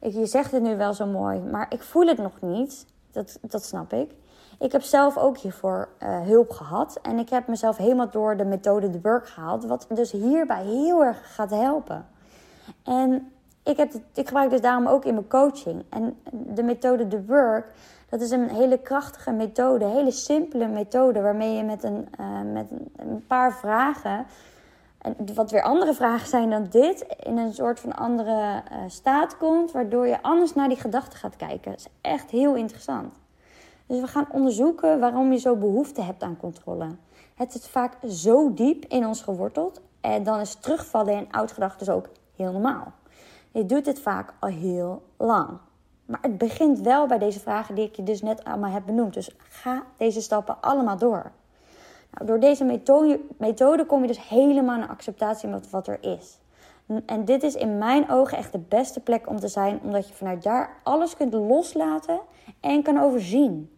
je 0.00 0.26
zegt 0.26 0.52
het 0.52 0.62
nu 0.62 0.76
wel 0.76 0.94
zo 0.94 1.06
mooi, 1.06 1.40
maar 1.40 1.66
ik 1.72 1.82
voel 1.82 2.06
het 2.06 2.18
nog 2.18 2.40
niet, 2.40 2.86
dat, 3.10 3.38
dat 3.40 3.64
snap 3.64 3.92
ik. 3.92 4.10
Ik 4.58 4.72
heb 4.72 4.82
zelf 4.82 5.16
ook 5.16 5.38
hiervoor 5.38 5.88
uh, 6.02 6.20
hulp 6.20 6.50
gehad 6.50 6.98
en 7.02 7.18
ik 7.18 7.28
heb 7.28 7.46
mezelf 7.46 7.76
helemaal 7.76 8.10
door 8.10 8.36
de 8.36 8.44
methode 8.44 8.90
de 8.90 8.98
Burk 8.98 9.28
gehaald, 9.28 9.64
wat 9.64 9.86
dus 9.94 10.12
hierbij 10.12 10.64
heel 10.64 11.04
erg 11.04 11.34
gaat 11.34 11.50
helpen. 11.50 12.06
En 12.82 13.32
ik, 13.68 13.76
heb 13.76 13.92
ik 14.14 14.26
gebruik 14.26 14.50
dus 14.50 14.60
daarom 14.60 14.86
ook 14.86 15.04
in 15.04 15.14
mijn 15.14 15.28
coaching. 15.28 15.84
En 15.88 16.16
de 16.32 16.62
methode 16.62 17.08
The 17.08 17.24
Work, 17.24 17.72
dat 18.08 18.20
is 18.20 18.30
een 18.30 18.48
hele 18.48 18.78
krachtige 18.78 19.30
methode, 19.30 19.84
een 19.84 19.90
hele 19.90 20.10
simpele 20.10 20.66
methode, 20.66 21.20
waarmee 21.20 21.56
je 21.56 21.62
met 21.62 21.82
een, 21.82 22.08
uh, 22.20 22.52
met 22.52 22.70
een 22.96 23.24
paar 23.26 23.52
vragen, 23.52 24.26
wat 25.34 25.50
weer 25.50 25.62
andere 25.62 25.94
vragen 25.94 26.28
zijn 26.28 26.50
dan 26.50 26.66
dit, 26.70 27.06
in 27.22 27.38
een 27.38 27.52
soort 27.52 27.80
van 27.80 27.96
andere 27.96 28.62
uh, 28.72 28.78
staat 28.86 29.36
komt, 29.36 29.72
waardoor 29.72 30.06
je 30.06 30.22
anders 30.22 30.54
naar 30.54 30.68
die 30.68 30.80
gedachten 30.80 31.18
gaat 31.18 31.36
kijken. 31.36 31.70
Dat 31.70 31.80
is 31.80 31.88
echt 32.00 32.30
heel 32.30 32.54
interessant. 32.54 33.14
Dus 33.86 34.00
we 34.00 34.06
gaan 34.06 34.26
onderzoeken 34.32 35.00
waarom 35.00 35.32
je 35.32 35.38
zo 35.38 35.56
behoefte 35.56 36.02
hebt 36.02 36.22
aan 36.22 36.36
controle. 36.36 36.86
Het 37.34 37.54
is 37.54 37.66
vaak 37.66 37.96
zo 38.08 38.54
diep 38.54 38.84
in 38.84 39.06
ons 39.06 39.22
geworteld 39.22 39.80
en 40.00 40.22
dan 40.22 40.40
is 40.40 40.54
terugvallen 40.54 41.14
in 41.14 41.26
oud 41.30 41.52
gedachten 41.52 41.86
dus 41.86 41.94
ook 41.94 42.08
heel 42.36 42.52
normaal. 42.52 42.92
Je 43.58 43.66
doet 43.66 43.84
dit 43.84 44.00
vaak 44.00 44.34
al 44.40 44.48
heel 44.48 45.02
lang. 45.16 45.58
Maar 46.06 46.18
het 46.22 46.38
begint 46.38 46.80
wel 46.80 47.06
bij 47.06 47.18
deze 47.18 47.40
vragen 47.40 47.74
die 47.74 47.84
ik 47.84 47.96
je 47.96 48.02
dus 48.02 48.22
net 48.22 48.44
allemaal 48.44 48.70
heb 48.70 48.86
benoemd. 48.86 49.14
Dus 49.14 49.36
ga 49.38 49.82
deze 49.96 50.20
stappen 50.20 50.60
allemaal 50.60 50.98
door. 50.98 51.30
Nou, 52.10 52.26
door 52.26 52.40
deze 52.40 52.64
methode, 52.64 53.20
methode 53.36 53.86
kom 53.86 54.00
je 54.00 54.06
dus 54.06 54.28
helemaal 54.28 54.78
naar 54.78 54.88
acceptatie 54.88 55.48
met 55.48 55.70
wat 55.70 55.86
er 55.86 55.98
is. 56.00 56.38
En 57.06 57.24
dit 57.24 57.42
is 57.42 57.54
in 57.54 57.78
mijn 57.78 58.10
ogen 58.10 58.38
echt 58.38 58.52
de 58.52 58.58
beste 58.58 59.00
plek 59.00 59.28
om 59.28 59.40
te 59.40 59.48
zijn, 59.48 59.80
omdat 59.82 60.08
je 60.08 60.14
vanuit 60.14 60.42
daar 60.42 60.76
alles 60.82 61.16
kunt 61.16 61.32
loslaten 61.32 62.20
en 62.60 62.82
kan 62.82 63.00
overzien. 63.00 63.70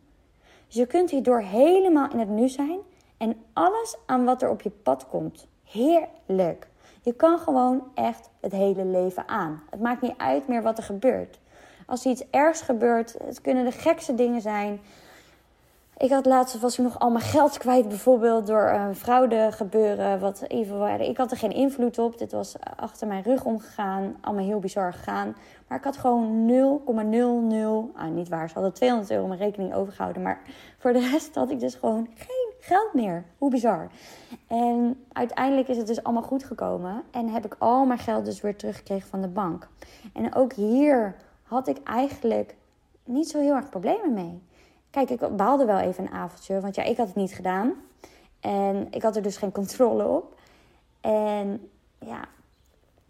Dus 0.66 0.76
je 0.76 0.86
kunt 0.86 1.10
hierdoor 1.10 1.40
helemaal 1.40 2.10
in 2.10 2.18
het 2.18 2.28
nu 2.28 2.48
zijn 2.48 2.78
en 3.16 3.36
alles 3.52 3.96
aan 4.06 4.24
wat 4.24 4.42
er 4.42 4.50
op 4.50 4.62
je 4.62 4.70
pad 4.70 5.08
komt. 5.08 5.46
Heerlijk. 5.64 6.69
Je 7.02 7.12
kan 7.12 7.38
gewoon 7.38 7.82
echt 7.94 8.30
het 8.40 8.52
hele 8.52 8.84
leven 8.84 9.28
aan. 9.28 9.62
Het 9.70 9.80
maakt 9.80 10.02
niet 10.02 10.14
uit 10.16 10.48
meer 10.48 10.62
wat 10.62 10.78
er 10.78 10.84
gebeurt. 10.84 11.38
Als 11.86 12.04
er 12.04 12.10
iets 12.10 12.24
ergs 12.30 12.60
gebeurt, 12.60 13.16
het 13.24 13.40
kunnen 13.40 13.64
de 13.64 13.72
gekste 13.72 14.14
dingen 14.14 14.40
zijn. 14.40 14.80
Ik 15.96 16.10
had 16.10 16.26
laatst 16.26 16.60
was 16.60 16.78
ik 16.78 16.84
nog 16.84 16.98
al 16.98 17.10
mijn 17.10 17.24
geld 17.24 17.58
kwijt, 17.58 17.88
bijvoorbeeld 17.88 18.46
door 18.46 18.68
een 18.68 18.94
fraude 18.94 19.48
gebeuren. 19.52 20.20
Wat 20.20 20.42
even, 20.48 21.00
ik 21.00 21.16
had 21.16 21.30
er 21.30 21.36
geen 21.36 21.52
invloed 21.52 21.98
op. 21.98 22.18
Dit 22.18 22.32
was 22.32 22.54
achter 22.76 23.06
mijn 23.06 23.22
rug 23.22 23.44
omgegaan. 23.44 24.16
Allemaal 24.20 24.44
heel 24.44 24.58
bizar 24.58 24.92
gegaan. 24.92 25.36
Maar 25.66 25.78
ik 25.78 25.84
had 25.84 25.96
gewoon 25.96 26.50
0,00. 27.92 27.96
Ah, 27.96 28.08
niet 28.08 28.28
waar. 28.28 28.48
Ze 28.48 28.54
hadden 28.54 28.72
200 28.72 29.10
euro 29.10 29.26
mijn 29.26 29.40
rekening 29.40 29.74
overgehouden. 29.74 30.22
Maar 30.22 30.40
voor 30.78 30.92
de 30.92 31.08
rest 31.10 31.34
had 31.34 31.50
ik 31.50 31.60
dus 31.60 31.74
gewoon 31.74 32.08
geen 32.14 32.39
geld 32.60 32.94
meer. 32.94 33.24
Hoe 33.38 33.50
bizar. 33.50 33.90
En 34.46 35.04
uiteindelijk 35.12 35.68
is 35.68 35.76
het 35.76 35.86
dus 35.86 36.02
allemaal 36.02 36.22
goed 36.22 36.44
gekomen. 36.44 37.02
En 37.10 37.28
heb 37.28 37.44
ik 37.44 37.56
al 37.58 37.84
mijn 37.84 37.98
geld 37.98 38.24
dus 38.24 38.40
weer 38.40 38.56
teruggekregen 38.56 39.08
van 39.08 39.20
de 39.20 39.28
bank. 39.28 39.68
En 40.12 40.34
ook 40.34 40.52
hier 40.52 41.16
had 41.42 41.68
ik 41.68 41.82
eigenlijk 41.82 42.54
niet 43.04 43.28
zo 43.28 43.40
heel 43.40 43.54
erg 43.54 43.68
problemen 43.68 44.14
mee. 44.14 44.42
Kijk, 44.90 45.10
ik 45.10 45.36
baalde 45.36 45.64
wel 45.64 45.78
even 45.78 46.04
een 46.04 46.12
avondje. 46.12 46.60
Want 46.60 46.74
ja, 46.74 46.82
ik 46.82 46.96
had 46.96 47.06
het 47.06 47.16
niet 47.16 47.34
gedaan. 47.34 47.72
En 48.40 48.86
ik 48.90 49.02
had 49.02 49.16
er 49.16 49.22
dus 49.22 49.36
geen 49.36 49.52
controle 49.52 50.06
op. 50.06 50.38
En 51.00 51.70
ja, 51.98 52.28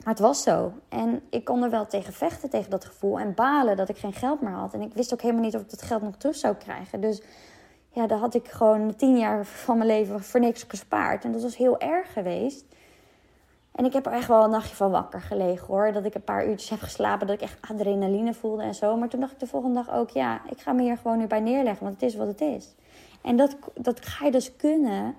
maar 0.05 0.15
het 0.15 0.19
was 0.19 0.43
zo. 0.43 0.73
En 0.89 1.23
ik 1.31 1.45
kon 1.45 1.63
er 1.63 1.71
wel 1.71 1.87
tegen 1.87 2.13
vechten, 2.13 2.51
tegen 2.51 2.71
dat 2.71 2.85
gevoel. 2.85 3.19
En 3.19 3.35
balen 3.35 3.77
dat 3.77 3.89
ik 3.89 3.97
geen 3.97 4.13
geld 4.13 4.41
meer 4.41 4.53
had. 4.53 4.75
En 4.75 4.81
ik 4.81 4.95
wist 4.95 5.13
ook 5.13 5.21
helemaal 5.21 5.43
niet 5.43 5.55
of 5.55 5.61
ik 5.61 5.71
dat 5.71 5.83
geld 5.83 6.03
nog 6.03 6.17
terug 6.17 6.37
zou 6.37 6.55
krijgen. 6.55 7.01
Dus 7.01 7.23
ja, 7.93 8.07
daar 8.07 8.19
had 8.19 8.35
ik 8.35 8.49
gewoon 8.49 8.97
tien 8.97 9.19
jaar 9.19 9.45
van 9.45 9.77
mijn 9.77 9.89
leven 9.89 10.23
voor 10.23 10.41
niks 10.41 10.65
gespaard. 10.69 11.25
En 11.25 11.33
dat 11.33 11.43
was 11.43 11.57
heel 11.57 11.79
erg 11.79 12.13
geweest. 12.13 12.65
En 13.73 13.85
ik 13.85 13.93
heb 13.93 14.07
er 14.07 14.13
echt 14.13 14.29
wel 14.29 14.45
een 14.45 14.51
nachtje 14.51 14.77
van 14.77 14.91
wakker 14.91 15.21
gelegen 15.21 15.67
hoor. 15.67 15.93
Dat 15.93 16.05
ik 16.05 16.15
een 16.15 16.25
paar 16.25 16.47
uurtjes 16.47 16.71
heb 16.71 16.81
geslapen, 16.81 17.27
dat 17.27 17.37
ik 17.37 17.43
echt 17.43 17.71
adrenaline 17.71 18.35
voelde 18.35 18.63
en 18.63 18.75
zo. 18.75 18.97
Maar 18.97 19.09
toen 19.09 19.21
dacht 19.21 19.33
ik 19.33 19.39
de 19.39 19.47
volgende 19.47 19.75
dag 19.75 19.95
ook, 19.95 20.11
ja, 20.11 20.41
ik 20.51 20.61
ga 20.61 20.73
me 20.73 20.83
hier 20.83 20.97
gewoon 20.97 21.19
nu 21.19 21.27
bij 21.27 21.41
neerleggen, 21.41 21.85
want 21.85 22.01
het 22.01 22.11
is 22.11 22.17
wat 22.17 22.27
het 22.27 22.41
is. 22.41 22.75
En 23.23 23.37
dat, 23.37 23.57
dat 23.75 24.07
ga 24.07 24.25
je 24.25 24.31
dus 24.31 24.57
kunnen 24.57 25.15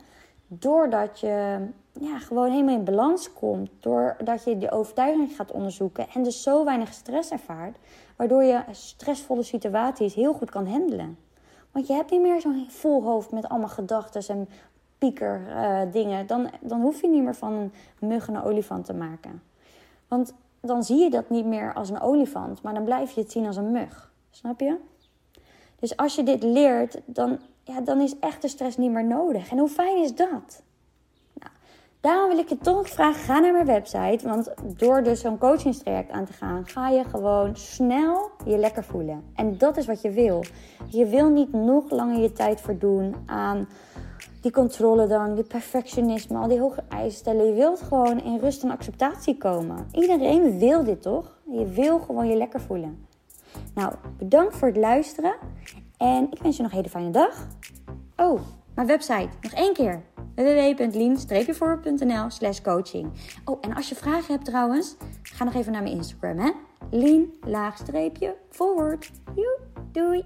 doordat 0.48 1.20
je 1.20 1.58
ja, 2.00 2.20
gewoon 2.20 2.52
helemaal 2.52 2.76
in 2.76 2.84
balans 2.84 3.34
komt. 3.34 3.70
Doordat 3.80 4.44
je 4.44 4.58
die 4.58 4.72
overtuiging 4.72 5.36
gaat 5.36 5.52
onderzoeken 5.52 6.08
en 6.14 6.24
dus 6.24 6.44
zo 6.44 6.66
weinig 6.66 6.94
stress 6.94 7.32
ervaart. 7.32 7.78
Waardoor 8.16 8.44
je 8.44 8.62
stressvolle 8.72 9.44
situaties 9.44 10.14
heel 10.14 10.34
goed 10.34 10.50
kan 10.50 10.68
handelen. 10.68 11.18
Want 11.72 11.88
je 11.88 11.94
hebt 11.94 12.12
niet 12.12 12.22
meer 12.22 12.42
zo'n 12.42 12.66
vol 12.70 13.04
hoofd 13.04 13.32
met 13.32 13.50
allemaal 13.50 13.70
gedachten 13.70 14.24
en 14.28 14.50
pieker 14.98 15.42
uh, 15.48 15.82
dingen. 15.92 16.28
Dan, 16.28 16.50
dan 16.62 16.82
hoef 16.82 17.02
je 17.02 17.08
niet 17.08 17.24
meer 17.24 17.36
van 17.36 17.54
een 17.54 17.72
mug 18.08 18.28
een 18.28 18.44
olifant 18.44 18.86
te 18.86 18.94
maken. 18.94 19.42
Want 20.08 20.34
dan 20.60 20.84
zie 20.84 20.98
je 20.98 21.10
dat 21.10 21.30
niet 21.30 21.46
meer 21.46 21.74
als 21.74 21.90
een 21.90 22.02
olifant, 22.02 22.62
maar 22.62 22.74
dan 22.74 22.84
blijf 22.84 23.12
je 23.12 23.22
het 23.22 23.32
zien 23.32 23.46
als 23.46 23.58
een 23.58 23.72
mug. 23.72 24.12
Snap 24.30 24.60
je? 24.60 24.78
Dus 25.80 25.98
als 25.98 26.16
je 26.16 26.24
dit 26.24 26.44
leert, 26.44 27.02
dan, 27.06 27.40
ja, 27.64 27.82
dan 27.82 28.02
is 28.02 28.20
echte 28.20 28.48
stress 28.48 28.78
niet 28.78 28.92
meer 28.92 29.06
nodig. 29.06 29.52
En 29.52 29.58
hoe 29.58 29.70
fijn 29.70 29.98
is 29.98 30.16
dat? 30.16 30.62
Daarom 32.02 32.30
wil 32.30 32.38
ik 32.38 32.50
je 32.50 32.58
toch 32.58 32.90
vragen, 32.90 33.22
ga 33.22 33.40
naar 33.40 33.52
mijn 33.52 33.66
website. 33.66 34.28
Want 34.28 34.54
door 34.78 35.04
dus 35.04 35.22
zo'n 35.22 35.38
coachingstraject 35.38 36.12
aan 36.12 36.26
te 36.26 36.34
gaan, 36.34 36.68
ga 36.68 36.90
je 36.90 37.04
gewoon 37.04 37.56
snel 37.56 38.30
je 38.46 38.58
lekker 38.58 38.84
voelen. 38.84 39.24
En 39.36 39.58
dat 39.58 39.78
is 39.78 39.86
wat 39.86 40.02
je 40.02 40.10
wil. 40.10 40.44
Je 40.88 41.06
wil 41.06 41.30
niet 41.30 41.54
nog 41.54 41.90
langer 41.90 42.22
je 42.22 42.32
tijd 42.32 42.62
verdoen 42.62 43.16
aan 43.26 43.68
die 44.42 44.52
controle 44.52 45.08
dan, 45.08 45.36
die 45.36 45.44
perfectionisme, 45.44 46.38
al 46.38 46.48
die 46.48 46.60
hoge 46.60 46.84
eisen 46.90 47.20
stellen. 47.20 47.46
Je 47.46 47.54
wilt 47.54 47.82
gewoon 47.82 48.22
in 48.22 48.40
rust 48.40 48.64
en 48.64 48.72
acceptatie 48.72 49.38
komen. 49.38 49.88
Iedereen 49.92 50.60
wil 50.60 50.84
dit 50.84 51.02
toch? 51.02 51.40
Je 51.52 51.66
wil 51.66 52.00
gewoon 52.00 52.28
je 52.28 52.36
lekker 52.36 52.60
voelen. 52.62 53.08
Nou, 53.74 53.94
bedankt 54.18 54.56
voor 54.56 54.68
het 54.68 54.78
luisteren. 54.78 55.34
En 55.98 56.28
ik 56.32 56.42
wens 56.42 56.58
je 56.58 56.64
nog 56.64 56.72
een 56.72 56.78
hele 56.78 56.90
fijne 56.90 57.12
dag. 57.12 57.48
Oh, 58.16 58.42
mijn 58.76 58.88
website. 58.88 59.30
Nog 59.42 59.52
één 59.52 59.74
keer 59.74 60.02
www.lien-voornl 60.36 62.30
slash 62.30 62.62
coaching. 62.62 63.12
Oh, 63.46 63.58
en 63.62 63.74
als 63.74 63.90
je 63.90 63.96
vragen 63.96 64.34
hebt 64.34 64.46
trouwens, 64.46 64.96
ga 65.22 65.44
nog 65.44 65.54
even 65.54 65.72
naar 65.72 65.84
mijn 65.84 65.96
Instagram, 65.96 66.38
hè? 66.38 66.52
Lien-forward. 66.92 69.12
Doei! 69.92 70.26